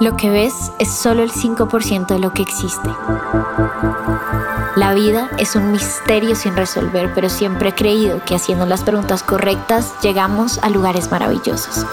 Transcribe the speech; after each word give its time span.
Lo 0.00 0.16
que 0.16 0.30
ves 0.30 0.72
es 0.78 0.90
solo 0.90 1.22
el 1.22 1.30
5% 1.30 2.06
de 2.06 2.18
lo 2.18 2.32
que 2.32 2.42
existe. 2.42 2.88
La 4.76 4.94
vida 4.94 5.28
es 5.38 5.56
un 5.56 5.72
misterio 5.72 6.34
sin 6.34 6.56
resolver, 6.56 7.12
pero 7.14 7.28
siempre 7.28 7.68
he 7.68 7.74
creído 7.74 8.24
que 8.24 8.34
haciendo 8.34 8.64
las 8.64 8.82
preguntas 8.82 9.22
correctas 9.22 9.92
llegamos 10.00 10.58
a 10.62 10.70
lugares 10.70 11.10
maravillosos. 11.10 11.84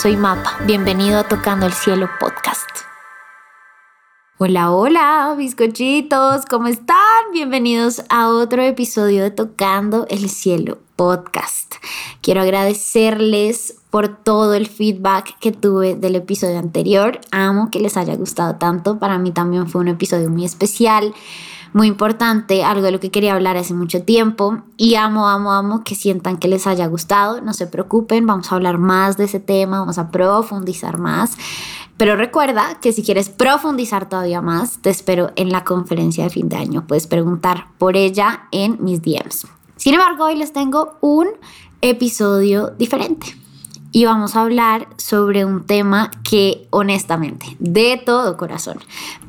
Soy 0.00 0.16
Mapa, 0.16 0.56
bienvenido 0.66 1.18
a 1.18 1.24
Tocando 1.24 1.66
el 1.66 1.72
Cielo 1.72 2.08
Podcast. 2.20 2.68
Hola, 4.38 4.70
hola, 4.70 5.34
bizcochitos, 5.36 6.46
¿cómo 6.46 6.68
están? 6.68 6.96
Bienvenidos 7.32 8.04
a 8.08 8.28
otro 8.28 8.62
episodio 8.62 9.24
de 9.24 9.32
Tocando 9.32 10.06
el 10.08 10.30
Cielo 10.30 10.78
Podcast. 10.96 11.74
Quiero 12.22 12.42
agradecerles 12.42 13.79
por 13.90 14.08
todo 14.08 14.54
el 14.54 14.68
feedback 14.68 15.36
que 15.40 15.52
tuve 15.52 15.96
del 15.96 16.16
episodio 16.16 16.58
anterior. 16.58 17.20
Amo 17.32 17.70
que 17.70 17.80
les 17.80 17.96
haya 17.96 18.14
gustado 18.14 18.54
tanto. 18.54 18.98
Para 18.98 19.18
mí 19.18 19.32
también 19.32 19.68
fue 19.68 19.80
un 19.80 19.88
episodio 19.88 20.30
muy 20.30 20.44
especial, 20.44 21.12
muy 21.72 21.88
importante, 21.88 22.64
algo 22.64 22.82
de 22.82 22.92
lo 22.92 23.00
que 23.00 23.10
quería 23.10 23.34
hablar 23.34 23.56
hace 23.56 23.74
mucho 23.74 24.02
tiempo. 24.02 24.62
Y 24.76 24.94
amo, 24.94 25.28
amo, 25.28 25.52
amo 25.52 25.82
que 25.84 25.96
sientan 25.96 26.38
que 26.38 26.48
les 26.48 26.68
haya 26.68 26.86
gustado. 26.86 27.40
No 27.40 27.52
se 27.52 27.66
preocupen, 27.66 28.26
vamos 28.26 28.50
a 28.50 28.54
hablar 28.54 28.78
más 28.78 29.16
de 29.16 29.24
ese 29.24 29.40
tema, 29.40 29.80
vamos 29.80 29.98
a 29.98 30.10
profundizar 30.10 30.98
más. 30.98 31.36
Pero 31.96 32.16
recuerda 32.16 32.78
que 32.80 32.92
si 32.92 33.02
quieres 33.02 33.28
profundizar 33.28 34.08
todavía 34.08 34.40
más, 34.40 34.78
te 34.80 34.88
espero 34.88 35.32
en 35.36 35.50
la 35.50 35.64
conferencia 35.64 36.24
de 36.24 36.30
fin 36.30 36.48
de 36.48 36.56
año. 36.56 36.86
Puedes 36.86 37.06
preguntar 37.06 37.66
por 37.76 37.96
ella 37.96 38.44
en 38.52 38.78
mis 38.80 39.02
DMs. 39.02 39.46
Sin 39.76 39.94
embargo, 39.94 40.24
hoy 40.26 40.36
les 40.36 40.52
tengo 40.52 40.96
un 41.00 41.28
episodio 41.82 42.70
diferente 42.78 43.40
y 43.92 44.04
vamos 44.04 44.36
a 44.36 44.42
hablar 44.42 44.88
sobre 44.96 45.44
un 45.44 45.66
tema 45.66 46.10
que 46.22 46.66
honestamente, 46.70 47.56
de 47.58 48.00
todo 48.04 48.36
corazón, 48.36 48.78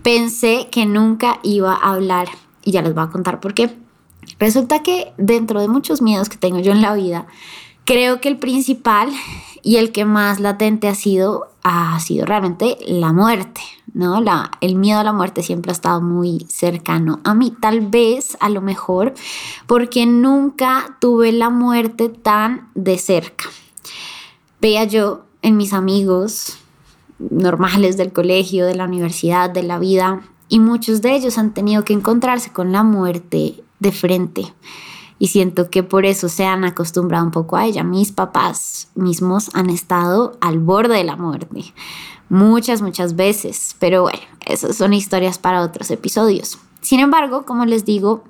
pensé 0.04 0.68
que 0.72 0.86
nunca 0.86 1.40
iba 1.44 1.74
a 1.74 1.94
hablar 1.94 2.28
y 2.64 2.72
ya 2.72 2.82
les 2.82 2.94
voy 2.94 3.04
a 3.04 3.10
contar 3.10 3.40
por 3.40 3.54
qué. 3.54 3.76
Resulta 4.40 4.84
que 4.84 5.14
dentro 5.18 5.62
de 5.62 5.68
muchos 5.68 6.02
miedos 6.02 6.30
que 6.30 6.38
tengo 6.38 6.60
yo 6.60 6.72
en 6.72 6.82
la 6.82 6.94
vida, 6.94 7.26
creo 7.86 8.22
que 8.22 8.30
el 8.30 8.38
principal 8.38 9.10
y 9.64 9.78
el 9.78 9.92
que 9.92 10.06
más 10.06 10.40
latente 10.40 10.88
ha 10.88 10.96
sido 10.96 11.48
ha 11.64 12.00
sido 12.00 12.26
realmente 12.26 12.78
la 12.88 13.14
muerte, 13.14 13.62
¿no? 13.94 14.20
La, 14.20 14.50
el 14.62 14.76
miedo 14.76 15.00
a 15.00 15.04
la 15.04 15.14
muerte 15.14 15.44
siempre 15.44 15.70
ha 15.70 15.74
estado 15.74 16.02
muy 16.02 16.48
cercano 16.50 17.20
a 17.24 17.36
mí, 17.36 17.54
tal 17.60 17.82
vez 17.82 18.36
a 18.40 18.50
lo 18.50 18.62
mejor 18.62 19.14
porque 19.68 20.08
nunca 20.08 20.98
tuve 21.00 21.32
la 21.32 21.52
muerte 21.52 22.10
tan 22.10 22.70
de 22.74 22.98
cerca 22.98 23.46
veía 24.62 24.84
yo 24.86 25.26
en 25.42 25.58
mis 25.58 25.74
amigos 25.74 26.58
normales 27.20 27.98
del 27.98 28.14
colegio, 28.14 28.66
de 28.66 28.76
la 28.76 28.86
universidad, 28.86 29.50
de 29.50 29.64
la 29.64 29.80
vida, 29.80 30.22
y 30.48 30.60
muchos 30.60 31.02
de 31.02 31.16
ellos 31.16 31.38
han 31.38 31.54
tenido 31.54 31.84
que 31.84 31.94
encontrarse 31.94 32.52
con 32.52 32.72
la 32.72 32.84
muerte 32.84 33.64
de 33.80 33.92
frente. 33.92 34.54
Y 35.20 35.28
siento 35.28 35.70
que 35.70 35.84
por 35.84 36.06
eso 36.06 36.30
se 36.30 36.46
han 36.46 36.64
acostumbrado 36.64 37.26
un 37.26 37.32
poco 37.32 37.56
a 37.56 37.66
ella. 37.66 37.84
Mis 37.84 38.12
papás 38.12 38.90
mismos 38.96 39.52
han 39.54 39.70
estado 39.70 40.38
al 40.42 40.58
borde 40.58 40.96
de 40.96 41.04
la 41.04 41.16
muerte 41.16 41.74
muchas, 42.32 42.82
muchas 42.82 43.16
veces. 43.16 43.76
Pero 43.78 44.04
bueno, 44.04 44.20
esas 44.46 44.78
son 44.78 44.94
historias 44.94 45.38
para 45.38 45.62
otros 45.62 45.92
episodios. 45.92 46.58
Sin 46.82 47.00
embargo, 47.00 47.46
como 47.46 47.66
les 47.66 47.86
digo, 47.86 48.24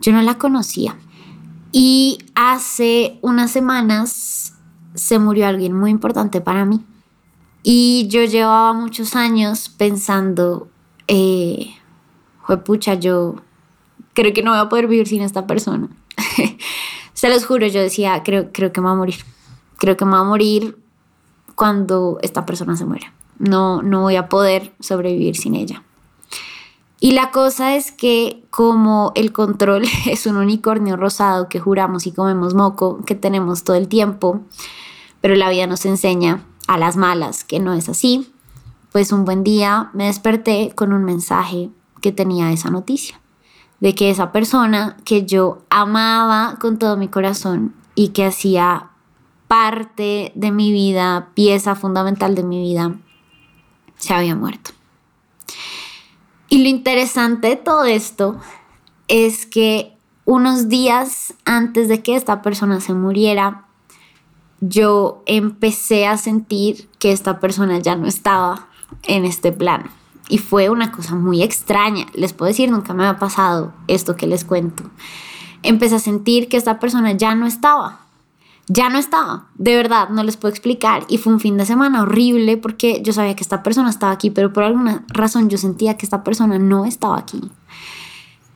yo 0.00 0.12
no 0.12 0.22
la 0.22 0.38
conocía. 0.38 0.96
Y 1.72 2.18
hace 2.34 3.18
unas 3.20 3.50
semanas 3.50 4.54
se 4.94 5.18
murió 5.18 5.46
alguien 5.46 5.72
muy 5.72 5.90
importante 5.90 6.40
para 6.40 6.64
mí. 6.64 6.84
Y 7.62 8.08
yo 8.08 8.24
llevaba 8.24 8.72
muchos 8.72 9.16
años 9.16 9.68
pensando, 9.68 10.68
eh, 11.08 11.74
pucha, 12.64 12.94
yo 12.94 13.36
creo 14.14 14.32
que 14.32 14.42
no 14.42 14.52
voy 14.52 14.60
a 14.60 14.68
poder 14.68 14.86
vivir 14.86 15.06
sin 15.06 15.22
esta 15.22 15.46
persona. 15.46 15.88
Se 17.12 17.28
los 17.28 17.44
juro, 17.44 17.66
yo 17.66 17.80
decía, 17.80 18.22
creo, 18.24 18.50
creo 18.52 18.72
que 18.72 18.80
me 18.80 18.86
va 18.86 18.92
a 18.92 18.96
morir. 18.96 19.16
Creo 19.76 19.96
que 19.96 20.04
me 20.04 20.12
va 20.12 20.20
a 20.20 20.24
morir 20.24 20.78
cuando 21.54 22.18
esta 22.22 22.46
persona 22.46 22.76
se 22.76 22.86
muera. 22.86 23.12
No, 23.38 23.82
no 23.82 24.02
voy 24.02 24.16
a 24.16 24.28
poder 24.28 24.72
sobrevivir 24.80 25.36
sin 25.36 25.54
ella. 25.54 25.82
Y 27.02 27.12
la 27.12 27.30
cosa 27.30 27.74
es 27.76 27.92
que 27.92 28.44
como 28.50 29.12
el 29.14 29.32
control 29.32 29.84
es 30.06 30.26
un 30.26 30.36
unicornio 30.36 30.96
rosado 30.96 31.48
que 31.48 31.58
juramos 31.58 32.06
y 32.06 32.12
comemos 32.12 32.54
moco, 32.54 33.02
que 33.06 33.14
tenemos 33.14 33.64
todo 33.64 33.76
el 33.76 33.88
tiempo, 33.88 34.42
pero 35.22 35.34
la 35.34 35.48
vida 35.48 35.66
nos 35.66 35.86
enseña 35.86 36.44
a 36.68 36.78
las 36.78 36.96
malas 36.96 37.42
que 37.42 37.58
no 37.58 37.72
es 37.72 37.88
así, 37.88 38.30
pues 38.92 39.12
un 39.12 39.24
buen 39.24 39.42
día 39.42 39.90
me 39.94 40.06
desperté 40.06 40.72
con 40.74 40.92
un 40.92 41.04
mensaje 41.04 41.70
que 42.02 42.12
tenía 42.12 42.52
esa 42.52 42.70
noticia, 42.70 43.20
de 43.80 43.94
que 43.94 44.10
esa 44.10 44.30
persona 44.30 44.96
que 45.04 45.24
yo 45.24 45.62
amaba 45.70 46.58
con 46.60 46.78
todo 46.78 46.96
mi 46.96 47.08
corazón 47.08 47.74
y 47.94 48.08
que 48.08 48.26
hacía 48.26 48.90
parte 49.48 50.32
de 50.34 50.52
mi 50.52 50.70
vida, 50.70 51.30
pieza 51.34 51.74
fundamental 51.74 52.34
de 52.34 52.44
mi 52.44 52.60
vida, 52.60 52.94
se 53.96 54.14
había 54.14 54.36
muerto. 54.36 54.70
Y 56.50 56.64
lo 56.64 56.68
interesante 56.68 57.48
de 57.48 57.56
todo 57.56 57.84
esto 57.84 58.36
es 59.06 59.46
que 59.46 59.96
unos 60.24 60.68
días 60.68 61.32
antes 61.44 61.88
de 61.88 62.02
que 62.02 62.16
esta 62.16 62.42
persona 62.42 62.80
se 62.80 62.92
muriera, 62.92 63.66
yo 64.60 65.22
empecé 65.26 66.06
a 66.06 66.18
sentir 66.18 66.88
que 66.98 67.12
esta 67.12 67.38
persona 67.38 67.78
ya 67.78 67.94
no 67.94 68.06
estaba 68.06 68.66
en 69.04 69.24
este 69.24 69.52
plano. 69.52 69.90
Y 70.28 70.38
fue 70.38 70.70
una 70.70 70.90
cosa 70.90 71.14
muy 71.14 71.42
extraña. 71.42 72.06
Les 72.14 72.32
puedo 72.32 72.48
decir, 72.48 72.68
nunca 72.68 72.94
me 72.94 73.06
había 73.06 73.20
pasado 73.20 73.72
esto 73.86 74.16
que 74.16 74.26
les 74.26 74.44
cuento. 74.44 74.82
Empecé 75.62 75.94
a 75.94 76.00
sentir 76.00 76.48
que 76.48 76.56
esta 76.56 76.80
persona 76.80 77.12
ya 77.12 77.36
no 77.36 77.46
estaba 77.46 78.00
ya 78.72 78.88
no 78.88 78.98
estaba, 78.98 79.48
de 79.56 79.74
verdad, 79.74 80.10
no 80.10 80.22
les 80.22 80.36
puedo 80.36 80.50
explicar. 80.50 81.04
Y 81.08 81.18
fue 81.18 81.32
un 81.32 81.40
fin 81.40 81.56
de 81.56 81.66
semana 81.66 82.02
horrible 82.02 82.56
porque 82.56 83.02
yo 83.02 83.12
sabía 83.12 83.34
que 83.34 83.42
esta 83.42 83.64
persona 83.64 83.90
estaba 83.90 84.12
aquí, 84.12 84.30
pero 84.30 84.52
por 84.52 84.62
alguna 84.62 85.04
razón 85.08 85.50
yo 85.50 85.58
sentía 85.58 85.96
que 85.96 86.06
esta 86.06 86.22
persona 86.22 86.56
no 86.60 86.84
estaba 86.84 87.18
aquí. 87.18 87.40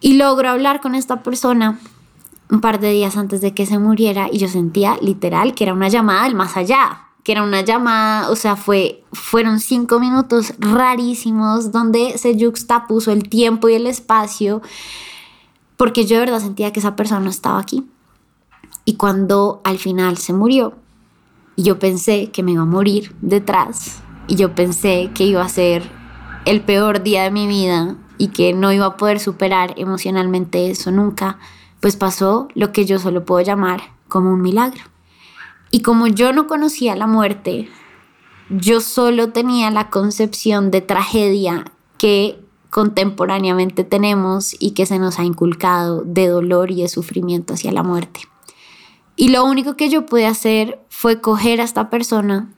Y 0.01 0.17
logro 0.17 0.51
hablar 0.51 0.81
con 0.81 0.95
esta 0.95 1.25
persona 1.25 1.81
un 2.49 2.61
par 2.61 2.79
de 2.79 2.93
días 2.93 3.17
antes 3.17 3.41
de 3.41 3.55
que 3.55 3.67
se 3.67 3.81
muriera 3.81 4.29
y 4.31 4.39
yo 4.39 4.47
sentía 4.47 4.97
literal 5.03 5.53
que 5.53 5.65
era 5.65 5.73
una 5.73 5.89
llamada 5.89 6.25
del 6.25 6.37
más 6.37 6.57
allá, 6.57 7.09
que 7.25 7.33
era 7.33 7.43
una 7.43 7.63
llamada, 7.63 8.31
o 8.31 8.37
sea, 8.37 8.55
fue, 8.55 9.03
fueron 9.13 9.59
cinco 9.59 9.99
minutos 9.99 10.55
rarísimos 10.61 11.73
donde 11.73 12.19
se 12.19 12.39
juxtapuso 12.39 13.11
el 13.11 13.29
tiempo 13.29 13.69
y 13.69 13.75
el 13.75 13.89
espacio, 13.89 14.63
porque 15.77 16.05
yo 16.05 16.19
de 16.19 16.27
verdad 16.27 16.41
sentía 16.41 16.73
que 16.73 16.79
esa 16.79 16.95
persona 16.95 17.21
no 17.21 17.31
estaba 17.31 17.59
aquí. 17.59 17.85
Y 18.85 18.95
cuando 18.95 19.61
al 19.65 19.79
final 19.79 20.19
se 20.19 20.33
murió, 20.33 20.75
yo 21.57 21.79
pensé 21.79 22.31
que 22.31 22.43
me 22.43 22.53
iba 22.53 22.63
a 22.63 22.67
morir 22.67 23.15
detrás, 23.21 24.03
y 24.27 24.37
yo 24.37 24.55
pensé 24.55 25.11
que 25.15 25.25
iba 25.25 25.43
a 25.43 25.49
ser 25.49 25.83
el 26.45 26.61
peor 26.63 27.03
día 27.03 27.25
de 27.25 27.31
mi 27.31 27.47
vida 27.47 27.97
y 28.19 28.29
que 28.29 28.53
no 28.53 28.73
iba 28.73 28.87
a 28.87 28.97
poder 28.97 29.21
superar 29.21 29.75
emocionalmente 29.77 30.71
eso 30.71 30.91
nunca, 30.91 31.39
pues 31.81 31.97
pasó 31.97 32.49
lo 32.55 32.73
que 32.73 32.85
yo 32.85 32.99
solo 32.99 33.25
puedo 33.25 33.45
llamar 33.45 33.83
como 34.09 34.33
un 34.33 34.41
milagro. 34.41 34.83
Y 35.71 35.83
como 35.83 36.07
yo 36.07 36.33
no 36.33 36.47
conocía 36.47 36.97
la 36.97 37.07
muerte, 37.07 37.69
yo 38.49 38.81
solo 38.81 39.31
tenía 39.31 39.71
la 39.71 39.91
concepción 39.91 40.71
de 40.71 40.81
tragedia 40.81 41.65
que 41.99 42.39
contemporáneamente 42.71 43.85
tenemos 43.85 44.55
y 44.59 44.73
que 44.73 44.87
se 44.87 44.99
nos 44.99 45.19
ha 45.19 45.25
inculcado 45.25 46.03
de 46.05 46.29
dolor 46.29 46.71
y 46.71 46.83
de 46.83 46.89
sufrimiento 46.89 47.55
hacia 47.55 47.73
la 47.73 47.83
muerte. 47.83 48.21
Y 49.17 49.29
lo 49.29 49.45
único 49.45 49.77
que 49.77 49.89
yo 49.89 50.07
pude 50.07 50.27
hacer 50.27 50.81
fue 50.89 51.21
coger 51.21 51.61
a 51.61 51.65
esta 51.65 51.91
persona, 51.91 52.53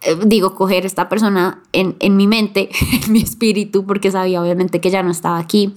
eh, 0.00 0.16
digo, 0.26 0.54
coger 0.54 0.84
a 0.84 0.86
esta 0.86 1.08
persona 1.08 1.62
en, 1.72 1.96
en 2.00 2.16
mi 2.16 2.26
mente, 2.26 2.70
en 3.04 3.12
mi 3.12 3.20
espíritu, 3.20 3.84
porque 3.84 4.10
sabía 4.10 4.42
obviamente 4.42 4.80
que 4.80 4.90
ya 4.90 5.02
no 5.02 5.10
estaba 5.10 5.38
aquí, 5.38 5.74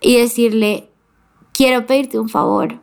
y 0.00 0.16
decirle, 0.16 0.88
quiero 1.52 1.86
pedirte 1.86 2.18
un 2.18 2.28
favor, 2.28 2.80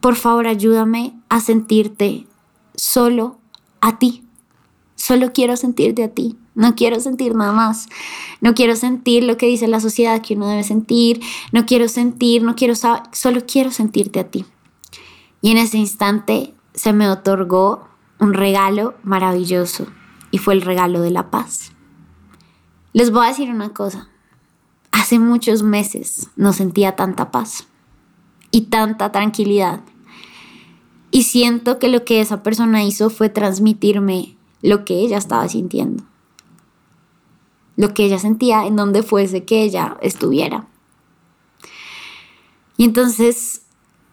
por 0.00 0.16
favor 0.16 0.46
ayúdame 0.46 1.14
a 1.28 1.40
sentirte 1.40 2.26
solo 2.74 3.38
a 3.80 3.98
ti. 3.98 4.22
Solo 4.94 5.32
quiero 5.32 5.56
sentirte 5.56 6.04
a 6.04 6.08
ti. 6.08 6.36
No 6.54 6.74
quiero 6.74 7.00
sentir 7.00 7.34
nada 7.34 7.52
más. 7.52 7.88
No 8.40 8.54
quiero 8.54 8.76
sentir 8.76 9.24
lo 9.24 9.36
que 9.36 9.46
dice 9.46 9.68
la 9.68 9.80
sociedad 9.80 10.22
que 10.22 10.34
uno 10.34 10.48
debe 10.48 10.64
sentir. 10.64 11.20
No 11.52 11.66
quiero 11.66 11.88
sentir, 11.88 12.42
no 12.42 12.54
quiero 12.56 12.74
saber. 12.74 13.02
Solo 13.12 13.42
quiero 13.46 13.70
sentirte 13.70 14.20
a 14.20 14.30
ti. 14.30 14.44
Y 15.46 15.52
en 15.52 15.58
ese 15.58 15.78
instante 15.78 16.54
se 16.74 16.92
me 16.92 17.08
otorgó 17.08 17.86
un 18.18 18.34
regalo 18.34 18.96
maravilloso 19.04 19.86
y 20.32 20.38
fue 20.38 20.54
el 20.54 20.60
regalo 20.60 21.00
de 21.02 21.12
la 21.12 21.30
paz. 21.30 21.70
Les 22.92 23.12
voy 23.12 23.24
a 23.24 23.28
decir 23.28 23.50
una 23.50 23.72
cosa. 23.72 24.08
Hace 24.90 25.20
muchos 25.20 25.62
meses 25.62 26.30
no 26.34 26.52
sentía 26.52 26.96
tanta 26.96 27.30
paz 27.30 27.68
y 28.50 28.62
tanta 28.62 29.12
tranquilidad. 29.12 29.82
Y 31.12 31.22
siento 31.22 31.78
que 31.78 31.90
lo 31.90 32.04
que 32.04 32.20
esa 32.20 32.42
persona 32.42 32.82
hizo 32.82 33.08
fue 33.08 33.28
transmitirme 33.28 34.36
lo 34.62 34.84
que 34.84 34.94
ella 34.94 35.16
estaba 35.16 35.48
sintiendo, 35.48 36.02
lo 37.76 37.94
que 37.94 38.04
ella 38.06 38.18
sentía 38.18 38.66
en 38.66 38.74
donde 38.74 39.04
fuese 39.04 39.44
que 39.44 39.62
ella 39.62 39.96
estuviera. 40.00 40.66
Y 42.76 42.84
entonces 42.84 43.62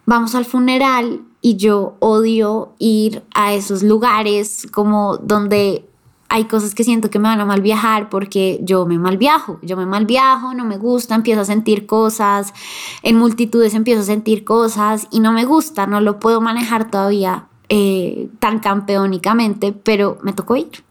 vamos 0.06 0.34
al 0.34 0.44
funeral 0.44 1.22
y 1.40 1.56
yo 1.56 1.96
odio 2.00 2.72
ir 2.78 3.22
a 3.34 3.52
esos 3.52 3.82
lugares 3.82 4.66
como 4.72 5.18
donde 5.18 5.88
hay 6.28 6.46
cosas 6.46 6.74
que 6.74 6.84
siento 6.84 7.10
que 7.10 7.18
me 7.18 7.28
van 7.28 7.40
a 7.40 7.44
mal 7.44 7.62
viajar 7.62 8.08
porque 8.08 8.58
yo 8.62 8.86
me 8.86 8.98
mal 8.98 9.18
viajo, 9.18 9.58
yo 9.62 9.76
me 9.76 9.86
mal 9.86 10.06
viajo, 10.06 10.54
no 10.54 10.64
me 10.64 10.78
gusta, 10.78 11.14
empiezo 11.14 11.42
a 11.42 11.44
sentir 11.44 11.86
cosas, 11.86 12.52
en 13.02 13.16
multitudes 13.18 13.74
empiezo 13.74 14.00
a 14.00 14.04
sentir 14.04 14.44
cosas 14.44 15.06
y 15.10 15.20
no 15.20 15.32
me 15.32 15.44
gusta, 15.44 15.86
no 15.86 16.00
lo 16.00 16.18
puedo 16.18 16.40
manejar 16.40 16.90
todavía 16.90 17.46
eh, 17.68 18.28
tan 18.40 18.58
campeónicamente, 18.58 19.72
pero 19.72 20.18
me 20.22 20.32
tocó 20.32 20.56
ir, 20.56 20.84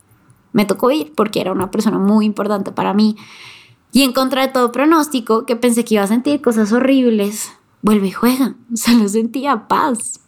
me 0.53 0.65
tocó 0.65 0.91
ir 0.91 1.11
porque 1.15 1.41
era 1.41 1.51
una 1.51 1.71
persona 1.71 1.97
muy 1.97 2.25
importante 2.25 2.71
para 2.71 2.93
mí. 2.93 3.17
Y 3.91 4.03
en 4.03 4.13
contra 4.13 4.41
de 4.43 4.53
todo 4.53 4.71
pronóstico 4.71 5.45
que 5.45 5.55
pensé 5.55 5.83
que 5.83 5.95
iba 5.95 6.03
a 6.03 6.07
sentir 6.07 6.41
cosas 6.41 6.71
horribles, 6.71 7.51
vuelve 7.83 8.07
y 8.07 8.11
juega, 8.11 8.55
solo 8.73 9.07
sentía 9.07 9.67
paz, 9.67 10.23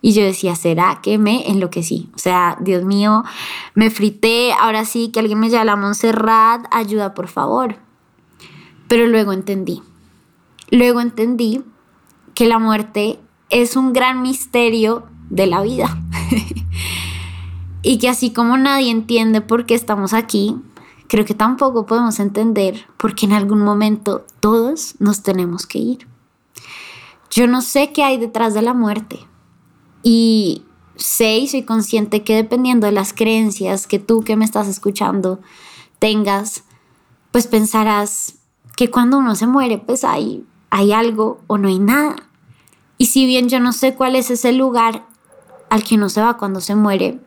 y 0.00 0.12
yo 0.12 0.22
decía, 0.22 0.54
¿será 0.54 1.00
que 1.02 1.18
me 1.18 1.50
enloquecí? 1.50 2.10
O 2.14 2.18
sea, 2.18 2.56
Dios 2.60 2.84
mío, 2.84 3.24
me 3.74 3.90
frité, 3.90 4.52
ahora 4.52 4.84
sí, 4.84 5.08
que 5.08 5.20
alguien 5.20 5.40
me 5.40 5.50
llame 5.50 5.70
a 5.70 5.76
Montserrat, 5.76 6.66
ayuda 6.70 7.14
por 7.14 7.28
favor. 7.28 7.76
Pero 8.88 9.06
luego 9.06 9.32
entendí, 9.32 9.82
luego 10.70 11.00
entendí 11.00 11.62
que 12.34 12.46
la 12.46 12.58
muerte 12.58 13.18
es 13.50 13.76
un 13.76 13.92
gran 13.92 14.22
misterio 14.22 15.06
de 15.28 15.46
la 15.46 15.62
vida. 15.62 15.98
y 17.82 17.98
que 17.98 18.08
así 18.08 18.32
como 18.32 18.56
nadie 18.56 18.90
entiende 18.90 19.40
por 19.40 19.66
qué 19.66 19.74
estamos 19.74 20.12
aquí, 20.12 20.56
creo 21.08 21.24
que 21.24 21.34
tampoco 21.34 21.86
podemos 21.86 22.20
entender 22.20 22.86
por 22.96 23.14
qué 23.14 23.26
en 23.26 23.32
algún 23.32 23.62
momento 23.62 24.24
todos 24.40 24.94
nos 25.00 25.22
tenemos 25.22 25.66
que 25.66 25.78
ir. 25.78 26.15
Yo 27.30 27.46
no 27.46 27.62
sé 27.62 27.92
qué 27.92 28.02
hay 28.02 28.18
detrás 28.18 28.54
de 28.54 28.62
la 28.62 28.74
muerte, 28.74 29.26
y 30.08 30.62
sé 30.94 31.38
y 31.38 31.48
soy 31.48 31.64
consciente 31.64 32.22
que 32.22 32.36
dependiendo 32.36 32.86
de 32.86 32.92
las 32.92 33.12
creencias 33.12 33.88
que 33.88 33.98
tú 33.98 34.20
que 34.20 34.36
me 34.36 34.44
estás 34.44 34.68
escuchando 34.68 35.40
tengas, 35.98 36.62
pues 37.32 37.48
pensarás 37.48 38.36
que 38.76 38.88
cuando 38.88 39.18
uno 39.18 39.34
se 39.34 39.48
muere, 39.48 39.78
pues 39.78 40.04
hay, 40.04 40.46
hay 40.70 40.92
algo 40.92 41.40
o 41.48 41.58
no 41.58 41.66
hay 41.66 41.80
nada. 41.80 42.14
Y 42.98 43.06
si 43.06 43.26
bien 43.26 43.48
yo 43.48 43.58
no 43.58 43.72
sé 43.72 43.96
cuál 43.96 44.14
es 44.14 44.30
ese 44.30 44.52
lugar 44.52 45.06
al 45.70 45.82
que 45.82 45.96
uno 45.96 46.08
se 46.08 46.22
va 46.22 46.36
cuando 46.36 46.60
se 46.60 46.76
muere, 46.76 47.18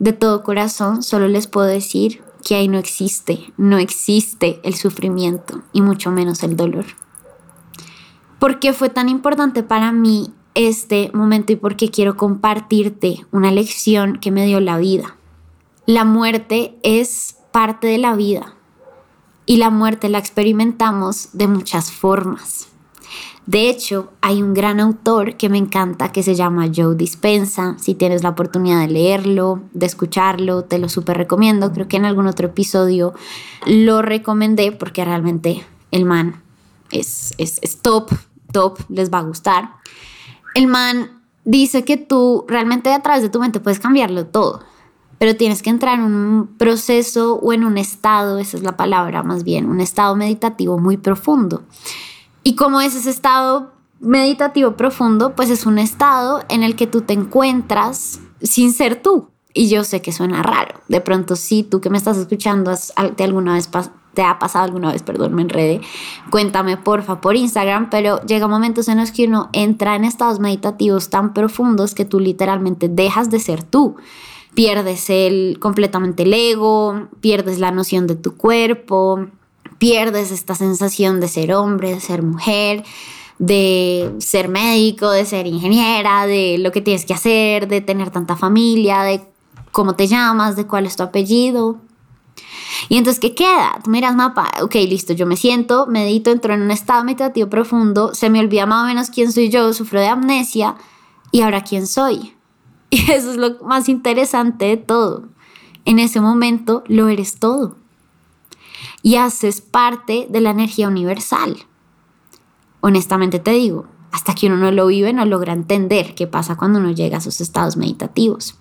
de 0.00 0.12
todo 0.12 0.42
corazón 0.42 1.04
solo 1.04 1.28
les 1.28 1.46
puedo 1.46 1.68
decir 1.68 2.24
que 2.44 2.56
ahí 2.56 2.66
no 2.66 2.78
existe, 2.78 3.52
no 3.56 3.78
existe 3.78 4.58
el 4.64 4.74
sufrimiento 4.74 5.62
y 5.72 5.82
mucho 5.82 6.10
menos 6.10 6.42
el 6.42 6.56
dolor. 6.56 6.86
¿Por 8.38 8.60
qué 8.60 8.72
fue 8.72 8.88
tan 8.88 9.08
importante 9.08 9.62
para 9.62 9.92
mí 9.92 10.32
este 10.58 11.12
momento 11.14 11.52
y 11.52 11.56
porque 11.56 11.88
quiero 11.88 12.16
compartirte 12.16 13.24
una 13.30 13.52
lección 13.52 14.18
que 14.18 14.32
me 14.32 14.44
dio 14.44 14.60
la 14.60 14.76
vida. 14.76 15.16
La 15.86 16.04
muerte 16.04 16.76
es 16.82 17.36
parte 17.52 17.86
de 17.86 17.98
la 17.98 18.16
vida 18.16 18.54
y 19.46 19.58
la 19.58 19.70
muerte 19.70 20.08
la 20.08 20.18
experimentamos 20.18 21.28
de 21.32 21.46
muchas 21.46 21.92
formas. 21.92 22.66
De 23.46 23.70
hecho, 23.70 24.10
hay 24.20 24.42
un 24.42 24.52
gran 24.52 24.80
autor 24.80 25.36
que 25.36 25.48
me 25.48 25.58
encanta 25.58 26.10
que 26.10 26.24
se 26.24 26.34
llama 26.34 26.68
Joe 26.74 26.96
Dispensa. 26.96 27.76
Si 27.78 27.94
tienes 27.94 28.24
la 28.24 28.30
oportunidad 28.30 28.80
de 28.80 28.88
leerlo, 28.88 29.62
de 29.72 29.86
escucharlo, 29.86 30.64
te 30.64 30.78
lo 30.78 30.88
súper 30.88 31.16
recomiendo. 31.16 31.72
Creo 31.72 31.86
que 31.86 31.96
en 31.96 32.04
algún 32.04 32.26
otro 32.26 32.48
episodio 32.48 33.14
lo 33.64 34.02
recomendé 34.02 34.72
porque 34.72 35.04
realmente 35.04 35.64
el 35.92 36.04
man 36.04 36.42
es, 36.90 37.32
es, 37.38 37.58
es 37.62 37.78
top, 37.78 38.10
top, 38.52 38.78
les 38.88 39.10
va 39.12 39.18
a 39.18 39.22
gustar 39.22 39.70
el 40.54 40.66
man 40.66 41.22
dice 41.44 41.84
que 41.84 41.96
tú 41.96 42.44
realmente 42.48 42.92
a 42.92 43.00
través 43.00 43.22
de 43.22 43.28
tu 43.28 43.38
mente 43.40 43.60
puedes 43.60 43.78
cambiarlo 43.78 44.26
todo, 44.26 44.60
pero 45.18 45.36
tienes 45.36 45.62
que 45.62 45.70
entrar 45.70 45.98
en 45.98 46.04
un 46.04 46.46
proceso 46.58 47.36
o 47.36 47.52
en 47.52 47.64
un 47.64 47.78
estado, 47.78 48.38
esa 48.38 48.56
es 48.56 48.62
la 48.62 48.76
palabra 48.76 49.22
más 49.22 49.44
bien, 49.44 49.68
un 49.68 49.80
estado 49.80 50.16
meditativo 50.16 50.78
muy 50.78 50.96
profundo. 50.96 51.62
Y 52.42 52.54
como 52.54 52.80
es 52.80 52.94
ese 52.94 53.10
estado 53.10 53.72
meditativo 54.00 54.76
profundo, 54.76 55.34
pues 55.34 55.50
es 55.50 55.66
un 55.66 55.78
estado 55.78 56.44
en 56.48 56.62
el 56.62 56.76
que 56.76 56.86
tú 56.86 57.02
te 57.02 57.12
encuentras 57.12 58.20
sin 58.42 58.72
ser 58.72 59.02
tú. 59.02 59.28
Y 59.54 59.68
yo 59.68 59.82
sé 59.82 60.02
que 60.02 60.12
suena 60.12 60.42
raro. 60.42 60.80
De 60.88 61.00
pronto, 61.00 61.34
sí, 61.34 61.62
tú 61.62 61.80
que 61.80 61.90
me 61.90 61.98
estás 61.98 62.16
escuchando, 62.16 62.72
¿te 63.16 63.24
alguna 63.24 63.54
vez 63.54 63.68
te 64.18 64.24
ha 64.24 64.40
pasado 64.40 64.64
alguna 64.64 64.90
vez, 64.90 65.04
perdón, 65.04 65.32
me 65.32 65.42
enredé, 65.42 65.80
cuéntame 66.28 66.76
porfa 66.76 67.20
por 67.20 67.36
Instagram, 67.36 67.88
pero 67.88 68.20
llega 68.22 68.48
momentos 68.48 68.88
en 68.88 68.98
los 68.98 69.12
que 69.12 69.26
uno 69.26 69.48
entra 69.52 69.94
en 69.94 70.04
estados 70.04 70.40
meditativos 70.40 71.08
tan 71.08 71.32
profundos 71.32 71.94
que 71.94 72.04
tú 72.04 72.18
literalmente 72.18 72.88
dejas 72.88 73.30
de 73.30 73.38
ser 73.38 73.62
tú. 73.62 73.94
Pierdes 74.54 75.08
el, 75.08 75.58
completamente 75.60 76.24
el 76.24 76.34
ego, 76.34 77.06
pierdes 77.20 77.60
la 77.60 77.70
noción 77.70 78.08
de 78.08 78.16
tu 78.16 78.36
cuerpo, 78.36 79.28
pierdes 79.78 80.32
esta 80.32 80.56
sensación 80.56 81.20
de 81.20 81.28
ser 81.28 81.54
hombre, 81.54 81.90
de 81.94 82.00
ser 82.00 82.24
mujer, 82.24 82.82
de 83.38 84.10
ser 84.18 84.48
médico, 84.48 85.12
de 85.12 85.26
ser 85.26 85.46
ingeniera, 85.46 86.26
de 86.26 86.58
lo 86.58 86.72
que 86.72 86.80
tienes 86.80 87.04
que 87.04 87.14
hacer, 87.14 87.68
de 87.68 87.82
tener 87.82 88.10
tanta 88.10 88.34
familia, 88.34 89.04
de 89.04 89.20
cómo 89.70 89.94
te 89.94 90.08
llamas, 90.08 90.56
de 90.56 90.66
cuál 90.66 90.86
es 90.86 90.96
tu 90.96 91.04
apellido. 91.04 91.76
Y 92.88 92.96
entonces, 92.96 93.20
¿qué 93.20 93.34
queda? 93.34 93.80
Tú 93.82 93.90
miras 93.90 94.14
mapa, 94.14 94.50
ok, 94.62 94.74
listo, 94.74 95.12
yo 95.12 95.26
me 95.26 95.36
siento, 95.36 95.86
medito, 95.86 96.30
entro 96.30 96.54
en 96.54 96.62
un 96.62 96.70
estado 96.70 97.04
meditativo 97.04 97.48
profundo, 97.48 98.14
se 98.14 98.30
me 98.30 98.40
olvida 98.40 98.66
más 98.66 98.84
o 98.84 98.86
menos 98.86 99.10
quién 99.10 99.32
soy 99.32 99.48
yo, 99.48 99.72
sufro 99.72 100.00
de 100.00 100.08
amnesia, 100.08 100.76
y 101.30 101.42
ahora 101.42 101.62
quién 101.62 101.86
soy. 101.86 102.34
Y 102.90 103.10
eso 103.12 103.32
es 103.32 103.36
lo 103.36 103.62
más 103.64 103.90
interesante 103.90 104.64
de 104.64 104.78
todo. 104.78 105.28
En 105.84 105.98
ese 105.98 106.22
momento 106.22 106.84
lo 106.86 107.08
eres 107.08 107.38
todo. 107.38 107.76
Y 109.02 109.16
haces 109.16 109.60
parte 109.60 110.26
de 110.30 110.40
la 110.40 110.50
energía 110.50 110.88
universal. 110.88 111.66
Honestamente 112.80 113.40
te 113.40 113.50
digo, 113.50 113.86
hasta 114.10 114.34
que 114.34 114.46
uno 114.46 114.56
no 114.56 114.70
lo 114.70 114.86
vive 114.86 115.12
no 115.12 115.26
logra 115.26 115.52
entender 115.52 116.14
qué 116.14 116.26
pasa 116.26 116.56
cuando 116.56 116.78
uno 116.78 116.92
llega 116.92 117.16
a 117.16 117.20
esos 117.20 117.42
estados 117.42 117.76
meditativos. 117.76 118.58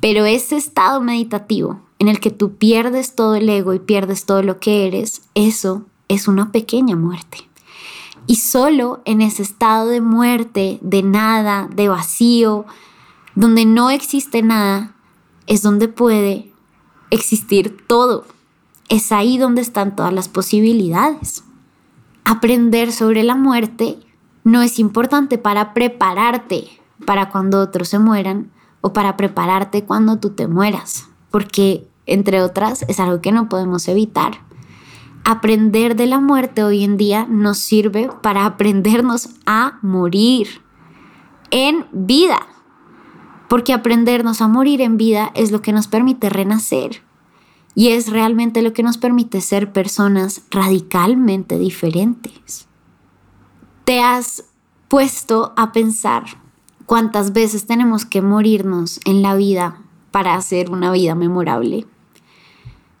Pero 0.00 0.24
ese 0.24 0.56
estado 0.56 1.00
meditativo 1.00 1.80
en 1.98 2.08
el 2.08 2.20
que 2.20 2.30
tú 2.30 2.56
pierdes 2.56 3.14
todo 3.14 3.34
el 3.34 3.48
ego 3.48 3.74
y 3.74 3.78
pierdes 3.80 4.24
todo 4.24 4.42
lo 4.42 4.60
que 4.60 4.86
eres, 4.86 5.22
eso 5.34 5.84
es 6.08 6.28
una 6.28 6.52
pequeña 6.52 6.96
muerte. 6.96 7.38
Y 8.26 8.36
solo 8.36 9.00
en 9.04 9.20
ese 9.20 9.42
estado 9.42 9.88
de 9.88 10.00
muerte, 10.00 10.78
de 10.82 11.02
nada, 11.02 11.68
de 11.74 11.88
vacío, 11.88 12.66
donde 13.34 13.64
no 13.64 13.90
existe 13.90 14.42
nada, 14.42 14.94
es 15.46 15.62
donde 15.62 15.88
puede 15.88 16.52
existir 17.10 17.76
todo. 17.86 18.26
Es 18.88 19.12
ahí 19.12 19.38
donde 19.38 19.62
están 19.62 19.96
todas 19.96 20.12
las 20.12 20.28
posibilidades. 20.28 21.42
Aprender 22.24 22.92
sobre 22.92 23.22
la 23.22 23.34
muerte 23.34 23.98
no 24.44 24.62
es 24.62 24.78
importante 24.78 25.38
para 25.38 25.72
prepararte 25.74 26.68
para 27.06 27.30
cuando 27.30 27.60
otros 27.60 27.88
se 27.88 27.98
mueran 27.98 28.50
o 28.82 28.92
para 28.92 29.16
prepararte 29.16 29.84
cuando 29.84 30.18
tú 30.18 30.30
te 30.30 30.46
mueras 30.46 31.08
porque, 31.30 31.88
entre 32.06 32.42
otras, 32.42 32.84
es 32.88 33.00
algo 33.00 33.20
que 33.20 33.32
no 33.32 33.48
podemos 33.48 33.88
evitar. 33.88 34.40
Aprender 35.24 35.96
de 35.96 36.06
la 36.06 36.20
muerte 36.20 36.62
hoy 36.62 36.84
en 36.84 36.96
día 36.96 37.26
nos 37.28 37.58
sirve 37.58 38.10
para 38.22 38.46
aprendernos 38.46 39.30
a 39.46 39.78
morir 39.82 40.62
en 41.50 41.86
vida, 41.92 42.46
porque 43.48 43.72
aprendernos 43.72 44.40
a 44.40 44.48
morir 44.48 44.80
en 44.80 44.96
vida 44.96 45.30
es 45.34 45.50
lo 45.50 45.60
que 45.60 45.72
nos 45.72 45.86
permite 45.86 46.28
renacer 46.28 47.02
y 47.74 47.90
es 47.90 48.10
realmente 48.10 48.62
lo 48.62 48.72
que 48.72 48.82
nos 48.82 48.98
permite 48.98 49.40
ser 49.40 49.72
personas 49.72 50.42
radicalmente 50.50 51.58
diferentes. 51.58 52.66
¿Te 53.84 54.00
has 54.00 54.44
puesto 54.88 55.52
a 55.56 55.72
pensar 55.72 56.24
cuántas 56.86 57.32
veces 57.32 57.66
tenemos 57.66 58.04
que 58.04 58.20
morirnos 58.20 58.98
en 59.04 59.22
la 59.22 59.36
vida 59.36 59.78
para 60.18 60.34
hacer 60.34 60.72
una 60.72 60.90
vida 60.90 61.14
memorable. 61.14 61.86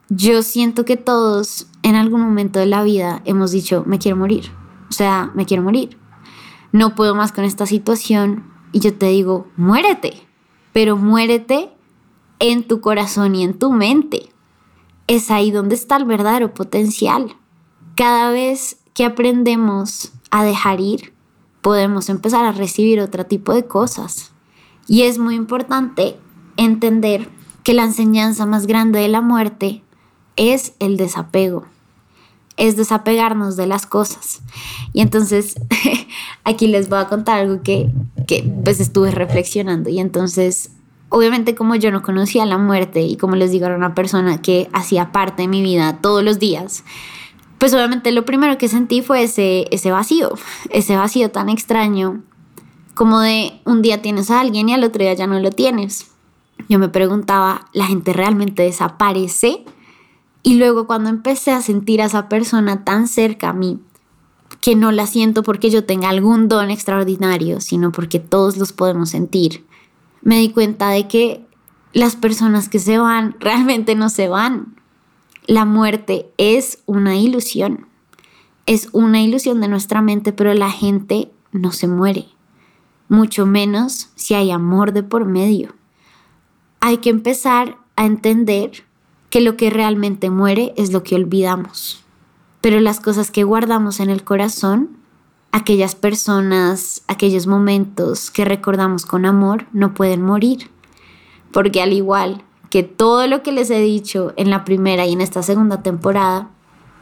Yo 0.08 0.44
siento 0.44 0.84
que 0.84 0.96
todos 0.96 1.66
en 1.82 1.96
algún 1.96 2.20
momento 2.20 2.60
de 2.60 2.66
la 2.66 2.84
vida 2.84 3.22
hemos 3.24 3.50
dicho, 3.50 3.82
me 3.88 3.98
quiero 3.98 4.16
morir. 4.16 4.52
O 4.88 4.92
sea, 4.92 5.32
me 5.34 5.44
quiero 5.44 5.64
morir. 5.64 5.98
No 6.70 6.94
puedo 6.94 7.16
más 7.16 7.32
con 7.32 7.42
esta 7.42 7.66
situación. 7.66 8.44
Y 8.70 8.78
yo 8.78 8.94
te 8.94 9.06
digo, 9.06 9.48
muérete. 9.56 10.28
Pero 10.72 10.96
muérete 10.96 11.70
en 12.38 12.62
tu 12.62 12.80
corazón 12.80 13.34
y 13.34 13.42
en 13.42 13.58
tu 13.58 13.72
mente. 13.72 14.28
Es 15.08 15.32
ahí 15.32 15.50
donde 15.50 15.74
está 15.74 15.96
el 15.96 16.04
verdadero 16.04 16.54
potencial. 16.54 17.34
Cada 17.96 18.30
vez 18.30 18.78
que 18.94 19.04
aprendemos 19.04 20.12
a 20.30 20.44
dejar 20.44 20.80
ir, 20.80 21.12
podemos 21.62 22.10
empezar 22.10 22.44
a 22.44 22.52
recibir 22.52 23.00
otro 23.00 23.26
tipo 23.26 23.52
de 23.54 23.66
cosas. 23.66 24.30
Y 24.86 25.02
es 25.02 25.18
muy 25.18 25.34
importante 25.34 26.16
entender 26.58 27.30
que 27.64 27.72
la 27.72 27.84
enseñanza 27.84 28.44
más 28.44 28.66
grande 28.66 28.98
de 28.98 29.08
la 29.08 29.22
muerte 29.22 29.82
es 30.36 30.74
el 30.78 30.98
desapego, 30.98 31.64
es 32.58 32.76
desapegarnos 32.76 33.56
de 33.56 33.66
las 33.66 33.86
cosas. 33.86 34.42
Y 34.92 35.00
entonces 35.00 35.54
aquí 36.44 36.66
les 36.66 36.90
voy 36.90 36.98
a 36.98 37.08
contar 37.08 37.40
algo 37.40 37.62
que, 37.62 37.90
que 38.26 38.42
pues 38.64 38.80
estuve 38.80 39.10
reflexionando 39.10 39.88
y 39.88 40.00
entonces 40.00 40.72
obviamente 41.10 41.54
como 41.54 41.74
yo 41.74 41.90
no 41.90 42.02
conocía 42.02 42.44
la 42.44 42.58
muerte 42.58 43.00
y 43.00 43.16
como 43.16 43.36
les 43.36 43.50
digo 43.50 43.66
era 43.66 43.76
una 43.76 43.94
persona 43.94 44.42
que 44.42 44.68
hacía 44.72 45.12
parte 45.12 45.42
de 45.42 45.48
mi 45.48 45.62
vida 45.62 45.98
todos 46.02 46.22
los 46.22 46.38
días, 46.38 46.84
pues 47.58 47.72
obviamente 47.74 48.12
lo 48.12 48.24
primero 48.24 48.58
que 48.58 48.68
sentí 48.68 49.02
fue 49.02 49.22
ese, 49.22 49.66
ese 49.70 49.90
vacío, 49.90 50.34
ese 50.70 50.96
vacío 50.96 51.30
tan 51.30 51.48
extraño 51.48 52.22
como 52.94 53.20
de 53.20 53.60
un 53.64 53.80
día 53.80 54.02
tienes 54.02 54.30
a 54.30 54.40
alguien 54.40 54.68
y 54.68 54.74
al 54.74 54.82
otro 54.82 55.02
día 55.02 55.14
ya 55.14 55.28
no 55.28 55.38
lo 55.38 55.52
tienes. 55.52 56.10
Yo 56.68 56.78
me 56.78 56.88
preguntaba, 56.88 57.66
¿la 57.72 57.86
gente 57.86 58.12
realmente 58.12 58.62
desaparece? 58.62 59.64
Y 60.42 60.54
luego 60.54 60.86
cuando 60.86 61.10
empecé 61.10 61.50
a 61.50 61.62
sentir 61.62 62.00
a 62.00 62.06
esa 62.06 62.28
persona 62.28 62.84
tan 62.84 63.08
cerca 63.08 63.50
a 63.50 63.52
mí, 63.52 63.80
que 64.60 64.76
no 64.76 64.92
la 64.92 65.06
siento 65.06 65.42
porque 65.42 65.70
yo 65.70 65.84
tenga 65.84 66.08
algún 66.08 66.48
don 66.48 66.70
extraordinario, 66.70 67.60
sino 67.60 67.92
porque 67.92 68.18
todos 68.18 68.56
los 68.56 68.72
podemos 68.72 69.10
sentir, 69.10 69.66
me 70.22 70.40
di 70.40 70.50
cuenta 70.50 70.90
de 70.90 71.06
que 71.06 71.46
las 71.92 72.16
personas 72.16 72.68
que 72.68 72.78
se 72.78 72.98
van 72.98 73.36
realmente 73.40 73.94
no 73.94 74.08
se 74.08 74.28
van. 74.28 74.74
La 75.46 75.64
muerte 75.64 76.30
es 76.36 76.82
una 76.86 77.16
ilusión. 77.16 77.86
Es 78.66 78.90
una 78.92 79.22
ilusión 79.22 79.62
de 79.62 79.68
nuestra 79.68 80.02
mente, 80.02 80.32
pero 80.32 80.52
la 80.52 80.70
gente 80.70 81.30
no 81.52 81.72
se 81.72 81.88
muere. 81.88 82.26
Mucho 83.08 83.46
menos 83.46 84.10
si 84.14 84.34
hay 84.34 84.50
amor 84.50 84.92
de 84.92 85.02
por 85.02 85.24
medio. 85.24 85.74
Hay 86.80 86.98
que 86.98 87.10
empezar 87.10 87.78
a 87.96 88.06
entender 88.06 88.84
que 89.30 89.40
lo 89.40 89.56
que 89.56 89.70
realmente 89.70 90.30
muere 90.30 90.72
es 90.76 90.92
lo 90.92 91.02
que 91.02 91.14
olvidamos. 91.14 92.04
Pero 92.60 92.80
las 92.80 93.00
cosas 93.00 93.30
que 93.30 93.44
guardamos 93.44 94.00
en 94.00 94.10
el 94.10 94.24
corazón 94.24 94.98
aquellas 95.52 95.94
personas, 95.94 97.02
aquellos 97.08 97.46
momentos 97.46 98.30
que 98.30 98.44
recordamos 98.44 99.06
con 99.06 99.26
amor 99.26 99.66
no 99.72 99.94
pueden 99.94 100.22
morir. 100.22 100.70
Porque 101.52 101.82
al 101.82 101.92
igual 101.92 102.42
que 102.70 102.82
todo 102.82 103.26
lo 103.26 103.42
que 103.42 103.52
les 103.52 103.70
he 103.70 103.80
dicho 103.80 104.32
en 104.36 104.50
la 104.50 104.64
primera 104.64 105.06
y 105.06 105.12
en 105.12 105.20
esta 105.20 105.42
segunda 105.42 105.82
temporada, 105.82 106.50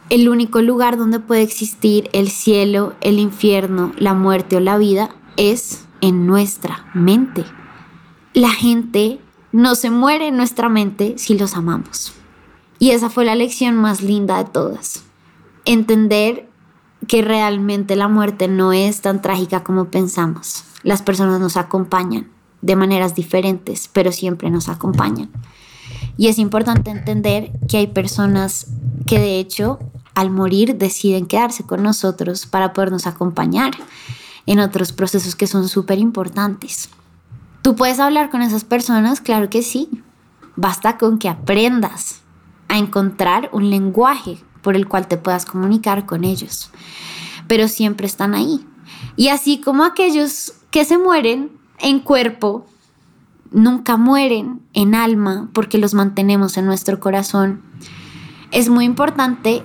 el 0.09 0.29
único 0.29 0.61
lugar 0.61 0.97
donde 0.97 1.19
puede 1.19 1.41
existir 1.41 2.09
el 2.13 2.29
cielo, 2.29 2.93
el 3.01 3.19
infierno, 3.19 3.91
la 3.97 4.13
muerte 4.13 4.55
o 4.55 4.59
la 4.61 4.77
vida 4.77 5.09
es 5.35 5.85
en 5.99 6.25
nuestra 6.25 6.85
mente. 6.93 7.43
La 8.33 8.51
gente 8.51 9.19
no 9.51 9.75
se 9.75 9.89
muere 9.89 10.27
en 10.27 10.37
nuestra 10.37 10.69
mente 10.69 11.15
si 11.17 11.37
los 11.37 11.55
amamos. 11.55 12.13
Y 12.79 12.91
esa 12.91 13.09
fue 13.09 13.25
la 13.25 13.35
lección 13.35 13.75
más 13.75 14.01
linda 14.01 14.37
de 14.37 14.49
todas. 14.49 15.03
Entender 15.65 16.49
que 17.07 17.21
realmente 17.21 17.95
la 17.95 18.07
muerte 18.07 18.47
no 18.47 18.73
es 18.73 19.01
tan 19.01 19.21
trágica 19.21 19.63
como 19.63 19.85
pensamos. 19.85 20.63
Las 20.83 21.01
personas 21.01 21.39
nos 21.39 21.57
acompañan 21.57 22.29
de 22.61 22.75
maneras 22.75 23.15
diferentes, 23.15 23.89
pero 23.91 24.11
siempre 24.11 24.49
nos 24.49 24.69
acompañan. 24.69 25.29
Y 26.17 26.27
es 26.27 26.39
importante 26.39 26.89
entender 26.91 27.51
que 27.67 27.77
hay 27.77 27.87
personas 27.87 28.67
que 29.05 29.19
de 29.19 29.39
hecho 29.39 29.79
al 30.15 30.31
morir 30.31 30.77
deciden 30.77 31.27
quedarse 31.27 31.63
con 31.63 31.83
nosotros 31.83 32.47
para 32.47 32.73
podernos 32.73 33.05
acompañar 33.05 33.73
en 34.47 34.59
otros 34.59 34.91
procesos 34.91 35.35
que 35.35 35.45
son 35.45 35.67
súper 35.67 35.99
importantes. 35.99 36.89
¿Tú 37.61 37.75
puedes 37.75 37.99
hablar 37.99 38.29
con 38.29 38.41
esas 38.41 38.63
personas? 38.63 39.21
Claro 39.21 39.49
que 39.49 39.61
sí. 39.61 39.89
Basta 40.55 40.97
con 40.97 41.19
que 41.19 41.29
aprendas 41.29 42.21
a 42.67 42.77
encontrar 42.77 43.49
un 43.53 43.69
lenguaje 43.69 44.37
por 44.61 44.75
el 44.75 44.87
cual 44.87 45.07
te 45.07 45.17
puedas 45.17 45.45
comunicar 45.45 46.05
con 46.05 46.23
ellos. 46.23 46.71
Pero 47.47 47.67
siempre 47.67 48.07
están 48.07 48.35
ahí. 48.35 48.65
Y 49.15 49.29
así 49.29 49.59
como 49.59 49.83
aquellos 49.83 50.53
que 50.71 50.85
se 50.85 50.97
mueren 50.97 51.51
en 51.79 51.99
cuerpo, 51.99 52.65
nunca 53.51 53.97
mueren 53.97 54.61
en 54.73 54.95
alma 54.95 55.49
porque 55.53 55.77
los 55.77 55.93
mantenemos 55.93 56.57
en 56.57 56.65
nuestro 56.65 56.99
corazón, 56.99 57.61
es 58.51 58.69
muy 58.69 58.85
importante 58.85 59.63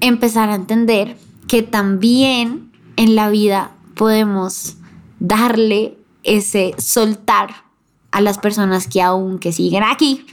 empezar 0.00 0.50
a 0.50 0.54
entender 0.54 1.18
que 1.46 1.62
también 1.62 2.72
en 2.96 3.16
la 3.16 3.30
vida 3.30 3.72
podemos 3.94 4.76
darle 5.18 5.98
ese 6.22 6.74
soltar 6.78 7.64
a 8.10 8.20
las 8.20 8.38
personas 8.38 8.86
que 8.86 9.02
aún 9.02 9.38
que 9.38 9.52
siguen 9.52 9.82
aquí 9.84 10.26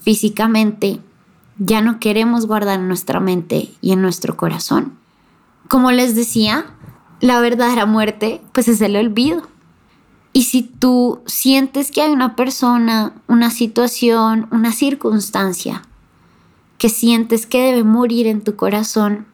físicamente 0.00 1.00
ya 1.58 1.80
no 1.80 1.98
queremos 1.98 2.46
guardar 2.46 2.78
en 2.78 2.88
nuestra 2.88 3.18
mente 3.18 3.70
y 3.80 3.92
en 3.92 4.02
nuestro 4.02 4.36
corazón. 4.36 4.96
Como 5.68 5.90
les 5.90 6.14
decía, 6.14 6.66
la 7.20 7.40
verdadera 7.40 7.86
muerte 7.86 8.40
pues 8.52 8.68
es 8.68 8.80
el 8.80 8.94
olvido. 8.94 9.42
Y 10.32 10.44
si 10.44 10.62
tú 10.62 11.22
sientes 11.26 11.90
que 11.90 12.02
hay 12.02 12.12
una 12.12 12.36
persona, 12.36 13.14
una 13.26 13.50
situación, 13.50 14.46
una 14.52 14.70
circunstancia 14.70 15.82
que 16.78 16.90
sientes 16.90 17.46
que 17.46 17.62
debe 17.62 17.84
morir 17.84 18.26
en 18.26 18.44
tu 18.44 18.54
corazón, 18.54 19.26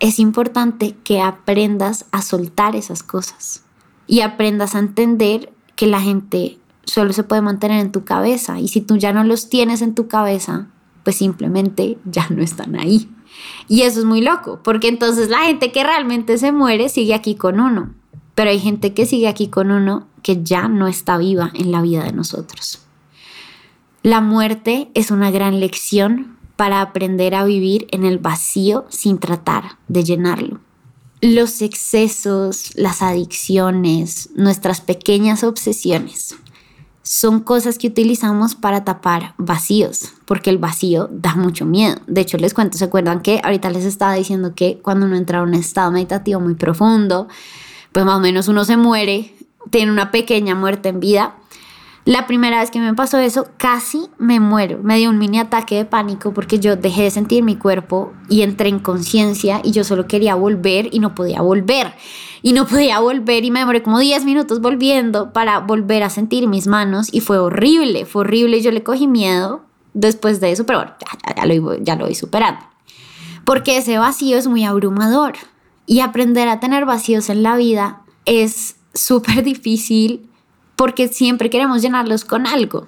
es 0.00 0.18
importante 0.18 0.96
que 1.04 1.20
aprendas 1.20 2.06
a 2.10 2.22
soltar 2.22 2.74
esas 2.74 3.02
cosas 3.02 3.62
y 4.06 4.20
aprendas 4.20 4.74
a 4.74 4.78
entender 4.78 5.52
que 5.76 5.86
la 5.86 6.00
gente 6.00 6.58
solo 6.84 7.12
se 7.12 7.24
puede 7.24 7.42
mantener 7.42 7.80
en 7.80 7.92
tu 7.92 8.04
cabeza 8.04 8.60
y 8.60 8.68
si 8.68 8.80
tú 8.80 8.96
ya 8.96 9.12
no 9.12 9.24
los 9.24 9.48
tienes 9.48 9.82
en 9.82 9.94
tu 9.94 10.08
cabeza, 10.08 10.68
pues 11.04 11.16
simplemente 11.16 11.98
ya 12.04 12.28
no 12.30 12.42
están 12.42 12.78
ahí. 12.78 13.08
Y 13.68 13.82
eso 13.82 14.00
es 14.00 14.04
muy 14.04 14.20
loco, 14.20 14.60
porque 14.62 14.88
entonces 14.88 15.28
la 15.28 15.40
gente 15.40 15.72
que 15.72 15.84
realmente 15.84 16.38
se 16.38 16.52
muere 16.52 16.88
sigue 16.88 17.14
aquí 17.14 17.34
con 17.34 17.60
uno, 17.60 17.94
pero 18.34 18.50
hay 18.50 18.58
gente 18.58 18.94
que 18.94 19.06
sigue 19.06 19.28
aquí 19.28 19.48
con 19.48 19.70
uno 19.70 20.06
que 20.22 20.42
ya 20.42 20.68
no 20.68 20.88
está 20.88 21.16
viva 21.18 21.50
en 21.54 21.72
la 21.72 21.82
vida 21.82 22.04
de 22.04 22.12
nosotros. 22.12 22.80
La 24.02 24.20
muerte 24.20 24.90
es 24.94 25.10
una 25.10 25.30
gran 25.30 25.60
lección 25.60 26.36
para 26.56 26.80
aprender 26.80 27.34
a 27.34 27.44
vivir 27.44 27.86
en 27.90 28.04
el 28.04 28.18
vacío 28.18 28.84
sin 28.88 29.18
tratar 29.18 29.78
de 29.88 30.04
llenarlo. 30.04 30.60
Los 31.24 31.62
excesos, 31.62 32.72
las 32.74 33.00
adicciones, 33.00 34.30
nuestras 34.34 34.80
pequeñas 34.80 35.44
obsesiones 35.44 36.34
son 37.04 37.38
cosas 37.38 37.78
que 37.78 37.86
utilizamos 37.86 38.56
para 38.56 38.82
tapar 38.82 39.34
vacíos, 39.38 40.14
porque 40.24 40.50
el 40.50 40.58
vacío 40.58 41.08
da 41.12 41.36
mucho 41.36 41.64
miedo. 41.64 42.00
De 42.08 42.22
hecho, 42.22 42.38
les 42.38 42.54
cuento, 42.54 42.76
¿se 42.76 42.86
acuerdan 42.86 43.22
que 43.22 43.40
ahorita 43.44 43.70
les 43.70 43.84
estaba 43.84 44.14
diciendo 44.14 44.56
que 44.56 44.80
cuando 44.82 45.06
uno 45.06 45.14
entra 45.14 45.38
a 45.38 45.42
un 45.42 45.54
estado 45.54 45.92
meditativo 45.92 46.40
muy 46.40 46.54
profundo, 46.54 47.28
pues 47.92 48.04
más 48.04 48.16
o 48.16 48.20
menos 48.20 48.48
uno 48.48 48.64
se 48.64 48.76
muere, 48.76 49.32
tiene 49.70 49.92
una 49.92 50.10
pequeña 50.10 50.56
muerte 50.56 50.88
en 50.88 50.98
vida 50.98 51.36
la 52.04 52.26
primera 52.26 52.58
vez 52.58 52.72
que 52.72 52.80
me 52.80 52.94
pasó 52.94 53.18
eso, 53.18 53.46
casi 53.58 54.08
me 54.18 54.40
muero. 54.40 54.80
Me 54.82 54.98
dio 54.98 55.08
un 55.08 55.18
mini 55.18 55.38
ataque 55.38 55.76
de 55.76 55.84
pánico 55.84 56.34
porque 56.34 56.58
yo 56.58 56.74
dejé 56.74 57.02
de 57.02 57.10
sentir 57.12 57.44
mi 57.44 57.54
cuerpo 57.54 58.12
y 58.28 58.42
entré 58.42 58.70
en 58.70 58.80
conciencia 58.80 59.60
y 59.62 59.70
yo 59.70 59.84
solo 59.84 60.08
quería 60.08 60.34
volver 60.34 60.88
y 60.92 60.98
no 60.98 61.14
podía 61.14 61.42
volver. 61.42 61.94
Y 62.42 62.54
no 62.54 62.66
podía 62.66 62.98
volver 62.98 63.44
y 63.44 63.52
me 63.52 63.60
demoré 63.60 63.84
como 63.84 64.00
10 64.00 64.24
minutos 64.24 64.60
volviendo 64.60 65.32
para 65.32 65.60
volver 65.60 66.02
a 66.02 66.10
sentir 66.10 66.48
mis 66.48 66.66
manos 66.66 67.08
y 67.12 67.20
fue 67.20 67.38
horrible, 67.38 68.04
fue 68.04 68.22
horrible. 68.22 68.60
Yo 68.60 68.72
le 68.72 68.82
cogí 68.82 69.06
miedo 69.06 69.62
después 69.94 70.40
de 70.40 70.50
eso, 70.50 70.66
pero 70.66 70.80
bueno, 70.80 70.94
ya, 71.36 71.46
lo, 71.46 71.78
ya 71.78 71.94
lo 71.94 72.06
voy 72.06 72.16
superando. 72.16 72.64
Porque 73.44 73.76
ese 73.76 73.98
vacío 73.98 74.38
es 74.38 74.48
muy 74.48 74.64
abrumador 74.64 75.34
y 75.86 76.00
aprender 76.00 76.48
a 76.48 76.58
tener 76.58 76.84
vacíos 76.84 77.30
en 77.30 77.44
la 77.44 77.56
vida 77.56 78.02
es 78.24 78.74
súper 78.92 79.44
difícil 79.44 80.28
porque 80.76 81.08
siempre 81.08 81.50
queremos 81.50 81.82
llenarlos 81.82 82.24
con 82.24 82.46
algo. 82.46 82.86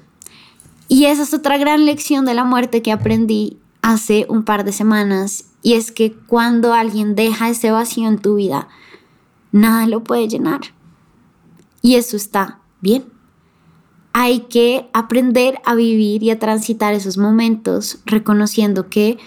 Y 0.89 1.07
esa 1.07 1.23
es 1.23 1.35
otra 1.35 1.59
gran 1.59 1.87
lección 1.87 2.25
de 2.25 2.35
la 2.35 2.45
muerte 2.45 2.83
que 2.83 2.93
aprendí 2.93 3.59
hace 3.83 4.27
un 4.29 4.45
par 4.45 4.65
de 4.65 4.73
semanas 4.73 5.45
y 5.63 5.75
es 5.75 5.93
que 5.93 6.13
cuando 6.13 6.75
alguien 6.75 7.15
deja 7.15 7.49
ese 7.49 7.71
vacío 7.71 8.07
en 8.09 8.19
tu 8.19 8.35
vida, 8.35 8.69
nada 9.51 9.87
lo 9.87 10.05
puede 10.05 10.29
llenar. 10.29 10.61
Y 11.81 11.97
eso 11.97 12.17
está 12.17 12.61
bien. 12.81 13.07
Hay 14.13 14.41
que 14.41 14.89
aprender 14.93 15.61
a 15.65 15.75
vivir 15.75 16.23
y 16.23 16.31
a 16.31 16.39
transitar 16.39 16.95
esos 16.95 17.19
momentos 17.19 17.99
reconociendo 18.05 18.89
que 18.89 19.19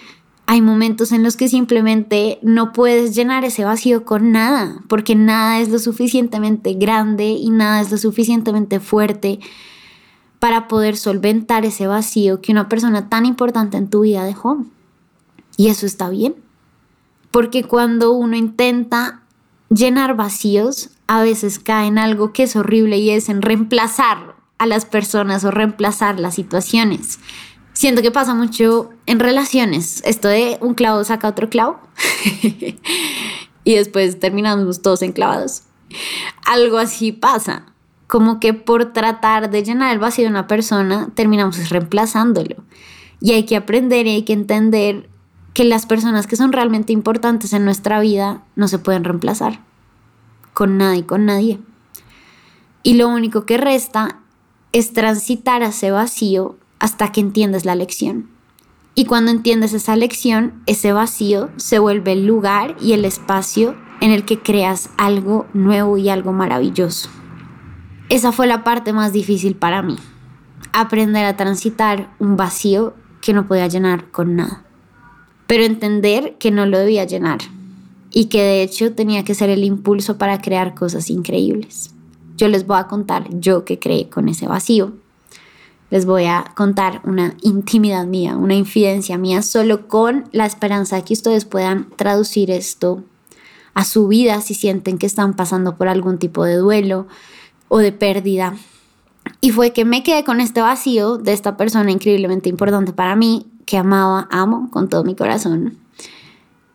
hay 0.49 0.61
momentos 0.61 1.11
en 1.11 1.23
los 1.23 1.35
que 1.35 1.49
simplemente 1.49 2.39
no 2.41 2.71
puedes 2.71 3.13
llenar 3.13 3.43
ese 3.43 3.65
vacío 3.65 4.05
con 4.05 4.31
nada, 4.31 4.81
porque 4.87 5.13
nada 5.13 5.59
es 5.59 5.67
lo 5.67 5.77
suficientemente 5.77 6.73
grande 6.73 7.31
y 7.31 7.49
nada 7.49 7.81
es 7.81 7.91
lo 7.91 7.97
suficientemente 7.97 8.79
fuerte 8.79 9.41
para 10.39 10.69
poder 10.69 10.95
solventar 10.95 11.65
ese 11.65 11.85
vacío 11.85 12.39
que 12.39 12.53
una 12.53 12.69
persona 12.69 13.09
tan 13.09 13.25
importante 13.25 13.75
en 13.75 13.89
tu 13.89 14.01
vida 14.01 14.23
dejó. 14.23 14.63
Y 15.57 15.67
eso 15.67 15.85
está 15.85 16.09
bien, 16.09 16.35
porque 17.29 17.65
cuando 17.65 18.13
uno 18.13 18.37
intenta 18.37 19.23
llenar 19.69 20.15
vacíos, 20.15 20.91
a 21.07 21.21
veces 21.21 21.59
cae 21.59 21.87
en 21.87 21.97
algo 21.97 22.31
que 22.31 22.43
es 22.43 22.55
horrible 22.55 22.97
y 22.99 23.09
es 23.09 23.27
en 23.27 23.41
reemplazarlo 23.41 24.35
a 24.59 24.65
las 24.65 24.85
personas 24.85 25.43
o 25.43 25.51
reemplazar 25.51 26.21
las 26.21 26.35
situaciones. 26.35 27.19
Siento 27.77 28.01
que 28.01 28.09
pasa 28.09 28.33
mucho 28.33 28.89
en 29.05 29.19
relaciones, 29.19 30.01
esto 30.03 30.27
de 30.29 30.57
un 30.61 30.73
clavo 30.73 31.03
saca 31.03 31.27
otro 31.27 31.47
clavo 31.47 31.79
y 33.63 33.75
después 33.75 34.19
terminamos 34.19 34.81
todos 34.81 35.03
enclavados. 35.03 35.61
Algo 36.47 36.79
así 36.79 37.11
pasa, 37.11 37.67
como 38.07 38.39
que 38.39 38.55
por 38.55 38.93
tratar 38.93 39.51
de 39.51 39.61
llenar 39.61 39.93
el 39.93 39.99
vacío 39.99 40.23
de 40.23 40.31
una 40.31 40.47
persona 40.47 41.09
terminamos 41.13 41.69
reemplazándolo. 41.69 42.55
Y 43.21 43.33
hay 43.33 43.43
que 43.43 43.55
aprender 43.55 44.07
y 44.07 44.15
hay 44.15 44.23
que 44.23 44.33
entender 44.33 45.07
que 45.53 45.63
las 45.63 45.85
personas 45.85 46.25
que 46.25 46.35
son 46.35 46.53
realmente 46.53 46.93
importantes 46.93 47.53
en 47.53 47.63
nuestra 47.63 47.99
vida 47.99 48.41
no 48.55 48.67
se 48.67 48.79
pueden 48.79 49.03
reemplazar 49.03 49.59
con 50.55 50.79
nada 50.79 50.95
y 50.95 51.03
con 51.03 51.27
nadie. 51.27 51.59
Y 52.81 52.95
lo 52.95 53.07
único 53.07 53.45
que 53.45 53.57
resta 53.57 54.17
es 54.71 54.93
transitar 54.93 55.61
a 55.61 55.67
ese 55.67 55.91
vacío 55.91 56.57
hasta 56.79 57.11
que 57.11 57.21
entiendes 57.21 57.65
la 57.65 57.75
lección. 57.75 58.29
Y 58.95 59.05
cuando 59.05 59.31
entiendes 59.31 59.73
esa 59.73 59.95
lección, 59.95 60.61
ese 60.65 60.91
vacío 60.91 61.49
se 61.57 61.79
vuelve 61.79 62.13
el 62.13 62.25
lugar 62.25 62.75
y 62.81 62.93
el 62.93 63.05
espacio 63.05 63.75
en 64.01 64.11
el 64.11 64.25
que 64.25 64.39
creas 64.39 64.89
algo 64.97 65.45
nuevo 65.53 65.97
y 65.97 66.09
algo 66.09 66.33
maravilloso. 66.33 67.09
Esa 68.09 68.31
fue 68.31 68.47
la 68.47 68.63
parte 68.63 68.93
más 68.93 69.13
difícil 69.13 69.55
para 69.55 69.81
mí, 69.81 69.97
aprender 70.71 71.25
a 71.25 71.35
transitar 71.35 72.13
un 72.19 72.37
vacío 72.37 72.93
que 73.21 73.33
no 73.33 73.47
podía 73.47 73.67
llenar 73.67 74.09
con 74.11 74.35
nada, 74.35 74.63
pero 75.45 75.63
entender 75.63 76.37
que 76.37 76.51
no 76.51 76.65
lo 76.65 76.79
debía 76.79 77.03
llenar 77.03 77.39
y 78.11 78.25
que 78.25 78.41
de 78.41 78.63
hecho 78.63 78.93
tenía 78.93 79.23
que 79.23 79.35
ser 79.35 79.49
el 79.49 79.63
impulso 79.63 80.17
para 80.17 80.41
crear 80.41 80.73
cosas 80.73 81.09
increíbles. 81.09 81.93
Yo 82.37 82.47
les 82.47 82.65
voy 82.65 82.77
a 82.77 82.87
contar 82.87 83.27
yo 83.39 83.65
que 83.65 83.79
creé 83.79 84.09
con 84.09 84.29
ese 84.29 84.47
vacío. 84.47 84.93
Les 85.89 86.05
voy 86.05 86.25
a 86.25 86.51
contar 86.55 87.01
una 87.05 87.35
intimidad 87.41 88.05
mía, 88.05 88.35
una 88.35 88.55
infidencia 88.55 89.17
mía, 89.17 89.41
solo 89.41 89.87
con 89.87 90.25
la 90.31 90.45
esperanza 90.45 90.97
de 90.97 91.03
que 91.03 91.13
ustedes 91.13 91.45
puedan 91.45 91.89
traducir 91.95 92.51
esto 92.51 93.03
a 93.73 93.85
su 93.85 94.07
vida 94.07 94.41
si 94.41 94.53
sienten 94.53 94.97
que 94.97 95.05
están 95.05 95.33
pasando 95.33 95.77
por 95.77 95.87
algún 95.87 96.17
tipo 96.17 96.43
de 96.43 96.57
duelo 96.57 97.07
o 97.69 97.77
de 97.77 97.91
pérdida. 97.91 98.55
Y 99.39 99.51
fue 99.51 99.71
que 99.71 99.85
me 99.85 100.03
quedé 100.03 100.23
con 100.23 100.41
este 100.41 100.61
vacío 100.61 101.17
de 101.17 101.33
esta 101.33 101.57
persona 101.57 101.91
increíblemente 101.91 102.49
importante 102.49 102.91
para 102.91 103.15
mí, 103.15 103.45
que 103.65 103.77
amaba, 103.77 104.27
amo 104.31 104.69
con 104.71 104.89
todo 104.89 105.03
mi 105.03 105.15
corazón 105.15 105.86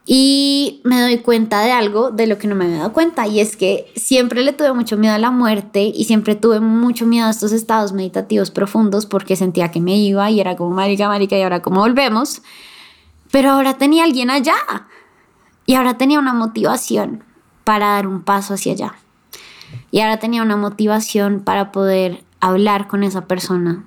y 0.05 0.81
me 0.85 1.01
doy 1.01 1.19
cuenta 1.19 1.61
de 1.61 1.71
algo 1.71 2.11
de 2.11 2.27
lo 2.27 2.37
que 2.37 2.49
no 2.49 2.57
me 2.57 2.65
había 2.65 2.79
dado 2.79 2.93
cuenta 2.93 3.27
y 3.29 3.39
es 3.39 3.57
que 3.57 3.93
siempre 3.95 4.43
le 4.43 4.53
tuve 4.53 4.73
mucho 4.73 4.97
miedo 4.97 5.15
a 5.15 5.19
la 5.19 5.31
muerte 5.31 5.83
y 5.83 6.05
siempre 6.05 6.35
tuve 6.35 6.59
mucho 6.61 7.07
miedo 7.07 7.27
a 7.27 7.31
estos 7.31 7.53
estados 7.53 7.93
meditativos 7.93 8.51
profundos 8.51 9.07
porque 9.07 9.37
sentía 9.37 9.71
que 9.71 9.81
me 9.81 9.97
iba 9.97 10.29
y 10.31 10.41
era 10.41 10.57
como 10.57 10.71
marica, 10.71 11.07
marica 11.09 11.39
y 11.39 11.43
ahora 11.43 11.63
como 11.63 11.81
volvemos. 11.81 12.43
Pero 13.31 13.51
ahora 13.51 13.79
tenía 13.79 14.05
alguien 14.05 14.31
allá 14.31 14.55
y 15.67 15.75
ahora 15.75 15.97
tenía 15.97 16.19
una 16.19 16.35
motivación 16.35 17.23
para 17.65 17.93
dar 17.93 18.09
un 18.09 18.23
paso 18.23 18.55
hacia 18.55 18.73
allá. 18.73 18.95
Y 19.91 20.01
ahora 20.01 20.19
tenía 20.19 20.43
una 20.43 20.57
motivación 20.57 21.41
para 21.41 21.71
poder 21.71 22.25
hablar 22.41 22.89
con 22.89 23.05
esa 23.05 23.27
persona 23.27 23.85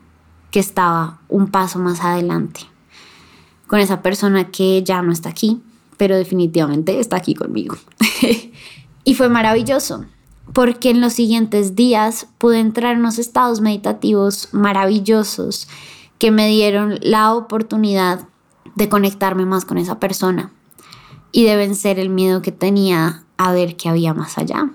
que 0.49 0.59
estaba 0.59 1.19
un 1.27 1.47
paso 1.47 1.79
más 1.79 2.01
adelante. 2.01 2.61
Con 3.67 3.79
esa 3.79 4.01
persona 4.01 4.45
que 4.51 4.81
ya 4.83 5.01
no 5.01 5.11
está 5.11 5.29
aquí, 5.29 5.61
pero 5.97 6.15
definitivamente 6.15 6.99
está 6.99 7.17
aquí 7.17 7.33
conmigo. 7.33 7.75
y 9.03 9.15
fue 9.15 9.29
maravilloso, 9.29 10.05
porque 10.53 10.89
en 10.89 11.01
los 11.01 11.13
siguientes 11.13 11.75
días 11.75 12.27
pude 12.37 12.59
entrar 12.59 12.93
en 12.93 12.99
unos 12.99 13.19
estados 13.19 13.61
meditativos 13.61 14.49
maravillosos 14.51 15.67
que 16.19 16.31
me 16.31 16.47
dieron 16.47 16.99
la 17.01 17.33
oportunidad 17.33 18.27
de 18.75 18.89
conectarme 18.89 19.45
más 19.45 19.65
con 19.65 19.77
esa 19.77 19.99
persona 19.99 20.51
y 21.31 21.43
de 21.43 21.55
vencer 21.55 21.99
el 21.99 22.09
miedo 22.09 22.41
que 22.41 22.51
tenía 22.51 23.23
a 23.37 23.51
ver 23.51 23.75
qué 23.75 23.89
había 23.89 24.13
más 24.13 24.37
allá, 24.37 24.69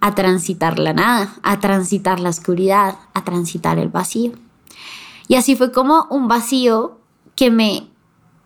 a 0.00 0.14
transitar 0.14 0.78
la 0.78 0.92
nada, 0.92 1.34
a 1.42 1.60
transitar 1.60 2.20
la 2.20 2.28
oscuridad, 2.28 2.96
a 3.14 3.24
transitar 3.24 3.78
el 3.78 3.88
vacío. 3.88 4.32
Y 5.26 5.36
así 5.36 5.56
fue 5.56 5.72
como 5.72 6.06
un 6.10 6.28
vacío 6.28 6.98
que 7.34 7.50
me 7.50 7.88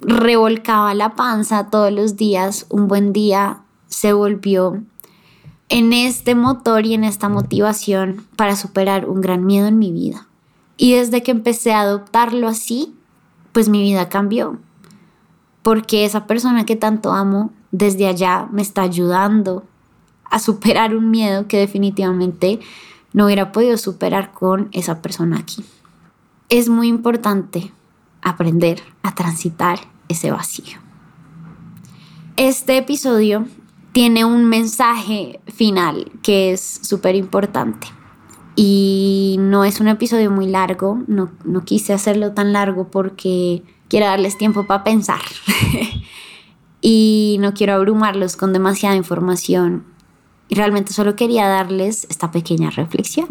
revolcaba 0.00 0.94
la 0.94 1.14
panza 1.14 1.70
todos 1.70 1.92
los 1.92 2.16
días, 2.16 2.66
un 2.68 2.88
buen 2.88 3.12
día 3.12 3.60
se 3.88 4.12
volvió 4.12 4.82
en 5.68 5.92
este 5.92 6.34
motor 6.34 6.86
y 6.86 6.94
en 6.94 7.04
esta 7.04 7.28
motivación 7.28 8.26
para 8.36 8.56
superar 8.56 9.08
un 9.08 9.20
gran 9.20 9.44
miedo 9.44 9.66
en 9.66 9.78
mi 9.78 9.92
vida. 9.92 10.26
Y 10.76 10.92
desde 10.92 11.22
que 11.22 11.30
empecé 11.30 11.72
a 11.72 11.80
adoptarlo 11.80 12.48
así, 12.48 12.94
pues 13.52 13.68
mi 13.68 13.82
vida 13.82 14.08
cambió. 14.08 14.58
Porque 15.62 16.04
esa 16.04 16.26
persona 16.26 16.64
que 16.64 16.76
tanto 16.76 17.12
amo 17.12 17.50
desde 17.72 18.06
allá 18.06 18.48
me 18.52 18.62
está 18.62 18.82
ayudando 18.82 19.64
a 20.24 20.38
superar 20.38 20.94
un 20.94 21.10
miedo 21.10 21.48
que 21.48 21.58
definitivamente 21.58 22.60
no 23.12 23.26
hubiera 23.26 23.52
podido 23.52 23.76
superar 23.76 24.32
con 24.32 24.68
esa 24.72 25.02
persona 25.02 25.38
aquí. 25.38 25.64
Es 26.48 26.68
muy 26.68 26.88
importante 26.88 27.72
aprender 28.22 28.82
a 29.02 29.14
transitar 29.14 29.78
ese 30.08 30.30
vacío. 30.30 30.78
Este 32.36 32.76
episodio 32.76 33.46
tiene 33.92 34.24
un 34.24 34.44
mensaje 34.44 35.40
final 35.46 36.12
que 36.22 36.52
es 36.52 36.80
súper 36.82 37.16
importante. 37.16 37.88
Y 38.54 39.36
no 39.38 39.64
es 39.64 39.80
un 39.80 39.88
episodio 39.88 40.30
muy 40.30 40.46
largo, 40.46 41.02
no, 41.06 41.30
no 41.44 41.64
quise 41.64 41.92
hacerlo 41.92 42.32
tan 42.32 42.52
largo 42.52 42.90
porque 42.90 43.62
quiero 43.88 44.06
darles 44.06 44.36
tiempo 44.36 44.66
para 44.66 44.84
pensar. 44.84 45.20
y 46.80 47.38
no 47.40 47.54
quiero 47.54 47.74
abrumarlos 47.74 48.36
con 48.36 48.52
demasiada 48.52 48.96
información. 48.96 49.84
Y 50.48 50.54
realmente 50.54 50.92
solo 50.92 51.14
quería 51.14 51.46
darles 51.46 52.06
esta 52.10 52.30
pequeña 52.30 52.70
reflexión. 52.70 53.28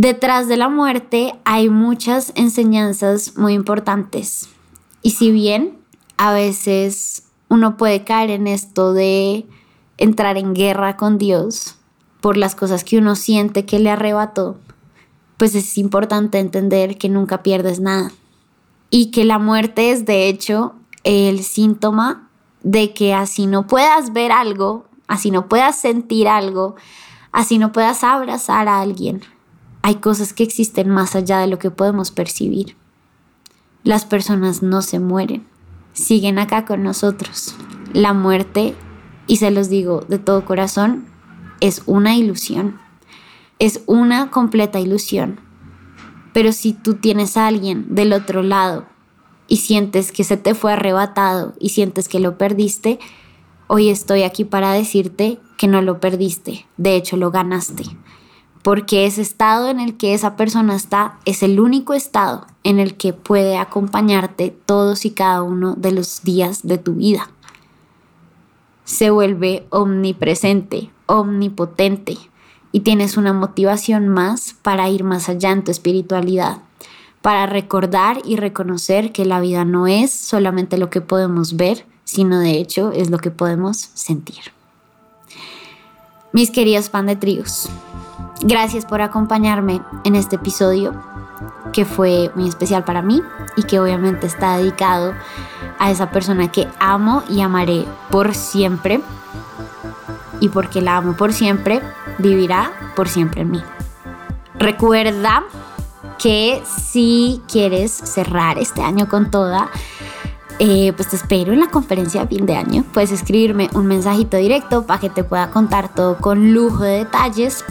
Detrás 0.00 0.48
de 0.48 0.56
la 0.56 0.70
muerte 0.70 1.34
hay 1.44 1.68
muchas 1.68 2.32
enseñanzas 2.34 3.36
muy 3.36 3.52
importantes. 3.52 4.48
Y 5.02 5.10
si 5.10 5.30
bien 5.30 5.76
a 6.16 6.32
veces 6.32 7.24
uno 7.50 7.76
puede 7.76 8.02
caer 8.02 8.30
en 8.30 8.46
esto 8.46 8.94
de 8.94 9.46
entrar 9.98 10.38
en 10.38 10.54
guerra 10.54 10.96
con 10.96 11.18
Dios 11.18 11.76
por 12.22 12.38
las 12.38 12.54
cosas 12.54 12.82
que 12.82 12.96
uno 12.96 13.14
siente 13.14 13.66
que 13.66 13.78
le 13.78 13.90
arrebató, 13.90 14.56
pues 15.36 15.54
es 15.54 15.76
importante 15.76 16.38
entender 16.38 16.96
que 16.96 17.10
nunca 17.10 17.42
pierdes 17.42 17.78
nada. 17.78 18.10
Y 18.88 19.10
que 19.10 19.26
la 19.26 19.38
muerte 19.38 19.90
es 19.90 20.06
de 20.06 20.28
hecho 20.30 20.76
el 21.04 21.44
síntoma 21.44 22.30
de 22.62 22.94
que 22.94 23.12
así 23.12 23.46
no 23.46 23.66
puedas 23.66 24.14
ver 24.14 24.32
algo, 24.32 24.86
así 25.08 25.30
no 25.30 25.46
puedas 25.46 25.78
sentir 25.78 26.26
algo, 26.26 26.76
así 27.32 27.58
no 27.58 27.70
puedas 27.72 28.02
abrazar 28.02 28.66
a 28.66 28.80
alguien, 28.80 29.20
hay 29.82 29.96
cosas 29.96 30.32
que 30.32 30.42
existen 30.42 30.88
más 30.90 31.16
allá 31.16 31.38
de 31.40 31.46
lo 31.46 31.58
que 31.58 31.70
podemos 31.70 32.10
percibir. 32.10 32.76
Las 33.82 34.04
personas 34.04 34.62
no 34.62 34.82
se 34.82 35.00
mueren, 35.00 35.46
siguen 35.92 36.38
acá 36.38 36.66
con 36.66 36.82
nosotros. 36.82 37.54
La 37.92 38.12
muerte, 38.12 38.74
y 39.26 39.36
se 39.36 39.50
los 39.50 39.70
digo 39.70 40.04
de 40.08 40.18
todo 40.18 40.44
corazón, 40.44 41.06
es 41.60 41.82
una 41.86 42.14
ilusión. 42.14 42.78
Es 43.58 43.82
una 43.86 44.30
completa 44.30 44.80
ilusión. 44.80 45.40
Pero 46.32 46.52
si 46.52 46.72
tú 46.72 46.94
tienes 46.94 47.36
a 47.36 47.46
alguien 47.46 47.94
del 47.94 48.12
otro 48.12 48.42
lado 48.42 48.86
y 49.48 49.56
sientes 49.56 50.12
que 50.12 50.24
se 50.24 50.36
te 50.36 50.54
fue 50.54 50.72
arrebatado 50.72 51.54
y 51.58 51.70
sientes 51.70 52.08
que 52.08 52.20
lo 52.20 52.38
perdiste, 52.38 53.00
hoy 53.66 53.88
estoy 53.88 54.22
aquí 54.22 54.44
para 54.44 54.72
decirte 54.72 55.40
que 55.56 55.68
no 55.68 55.82
lo 55.82 56.00
perdiste, 56.00 56.66
de 56.76 56.96
hecho 56.96 57.16
lo 57.16 57.30
ganaste 57.30 57.84
porque 58.62 59.06
ese 59.06 59.22
estado 59.22 59.68
en 59.68 59.80
el 59.80 59.96
que 59.96 60.14
esa 60.14 60.36
persona 60.36 60.76
está 60.76 61.18
es 61.24 61.42
el 61.42 61.60
único 61.60 61.94
estado 61.94 62.46
en 62.62 62.78
el 62.78 62.96
que 62.96 63.12
puede 63.12 63.56
acompañarte 63.56 64.54
todos 64.66 65.04
y 65.04 65.10
cada 65.10 65.42
uno 65.42 65.74
de 65.76 65.92
los 65.92 66.22
días 66.22 66.60
de 66.62 66.78
tu 66.78 66.94
vida. 66.94 67.30
Se 68.84 69.10
vuelve 69.10 69.66
omnipresente, 69.70 70.90
omnipotente 71.06 72.18
y 72.72 72.80
tienes 72.80 73.16
una 73.16 73.32
motivación 73.32 74.08
más 74.08 74.54
para 74.62 74.88
ir 74.88 75.04
más 75.04 75.28
allá 75.28 75.52
en 75.52 75.64
tu 75.64 75.70
espiritualidad, 75.70 76.58
para 77.22 77.46
recordar 77.46 78.18
y 78.24 78.36
reconocer 78.36 79.12
que 79.12 79.24
la 79.24 79.40
vida 79.40 79.64
no 79.64 79.86
es 79.86 80.10
solamente 80.12 80.76
lo 80.76 80.90
que 80.90 81.00
podemos 81.00 81.56
ver, 81.56 81.86
sino 82.04 82.38
de 82.40 82.58
hecho 82.58 82.92
es 82.92 83.10
lo 83.10 83.18
que 83.18 83.30
podemos 83.30 83.90
sentir. 83.94 84.52
Mis 86.32 86.50
queridos 86.50 86.90
pan 86.90 87.06
de 87.06 87.16
trigos, 87.16 87.68
Gracias 88.42 88.86
por 88.86 89.02
acompañarme 89.02 89.82
en 90.04 90.16
este 90.16 90.36
episodio 90.36 90.94
que 91.72 91.84
fue 91.84 92.30
muy 92.34 92.48
especial 92.48 92.84
para 92.84 93.02
mí 93.02 93.22
y 93.56 93.62
que 93.64 93.78
obviamente 93.80 94.26
está 94.26 94.56
dedicado 94.56 95.14
a 95.78 95.90
esa 95.90 96.10
persona 96.10 96.50
que 96.50 96.68
amo 96.78 97.22
y 97.28 97.40
amaré 97.40 97.84
por 98.10 98.34
siempre. 98.34 99.00
Y 100.40 100.48
porque 100.48 100.80
la 100.80 100.96
amo 100.96 101.14
por 101.14 101.32
siempre, 101.32 101.82
vivirá 102.18 102.72
por 102.96 103.08
siempre 103.08 103.42
en 103.42 103.50
mí. 103.50 103.62
Recuerda 104.58 105.44
que 106.18 106.62
si 106.66 107.42
quieres 107.50 107.92
cerrar 107.92 108.58
este 108.58 108.82
año 108.82 109.08
con 109.08 109.30
toda, 109.30 109.68
eh, 110.60 110.92
pues 110.94 111.08
te 111.08 111.16
espero 111.16 111.52
en 111.54 111.60
la 111.60 111.68
conferencia 111.68 112.20
de 112.20 112.28
fin 112.28 112.44
de 112.44 112.54
año. 112.54 112.84
Puedes 112.92 113.12
escribirme 113.12 113.70
un 113.74 113.86
mensajito 113.86 114.36
directo 114.36 114.84
para 114.86 115.00
que 115.00 115.08
te 115.08 115.24
pueda 115.24 115.50
contar 115.50 115.94
todo 115.94 116.18
con 116.18 116.52
lujo 116.52 116.84
de 116.84 116.98
detalles. 116.98 117.64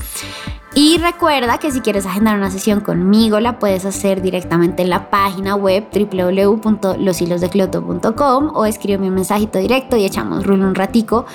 Y 0.74 0.98
recuerda 0.98 1.60
que 1.60 1.72
si 1.72 1.82
quieres 1.82 2.06
agendar 2.06 2.36
una 2.36 2.50
sesión 2.50 2.82
conmigo, 2.82 3.40
la 3.40 3.60
puedes 3.60 3.86
hacer 3.86 4.22
directamente 4.22 4.82
en 4.82 4.90
la 4.90 5.10
página 5.10 5.56
web 5.56 5.86
www.loshilosdecloto.com 5.94 8.52
o 8.56 8.66
escríbeme 8.66 9.10
un 9.10 9.16
mensajito 9.16 9.60
directo 9.60 9.98
y 9.98 10.06
echamos 10.06 10.46
rulo 10.46 10.68
un 10.68 10.76
ratico 10.76 11.26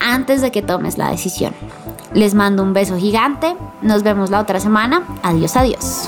antes 0.00 0.40
de 0.42 0.50
que 0.50 0.62
tomes 0.62 0.98
la 0.98 1.10
decisión. 1.10 1.54
Les 2.12 2.34
mando 2.34 2.62
un 2.62 2.72
beso 2.72 2.96
gigante, 2.96 3.56
nos 3.82 4.04
vemos 4.04 4.30
la 4.30 4.40
otra 4.40 4.60
semana, 4.60 5.02
adiós 5.22 5.56
adiós. 5.56 6.06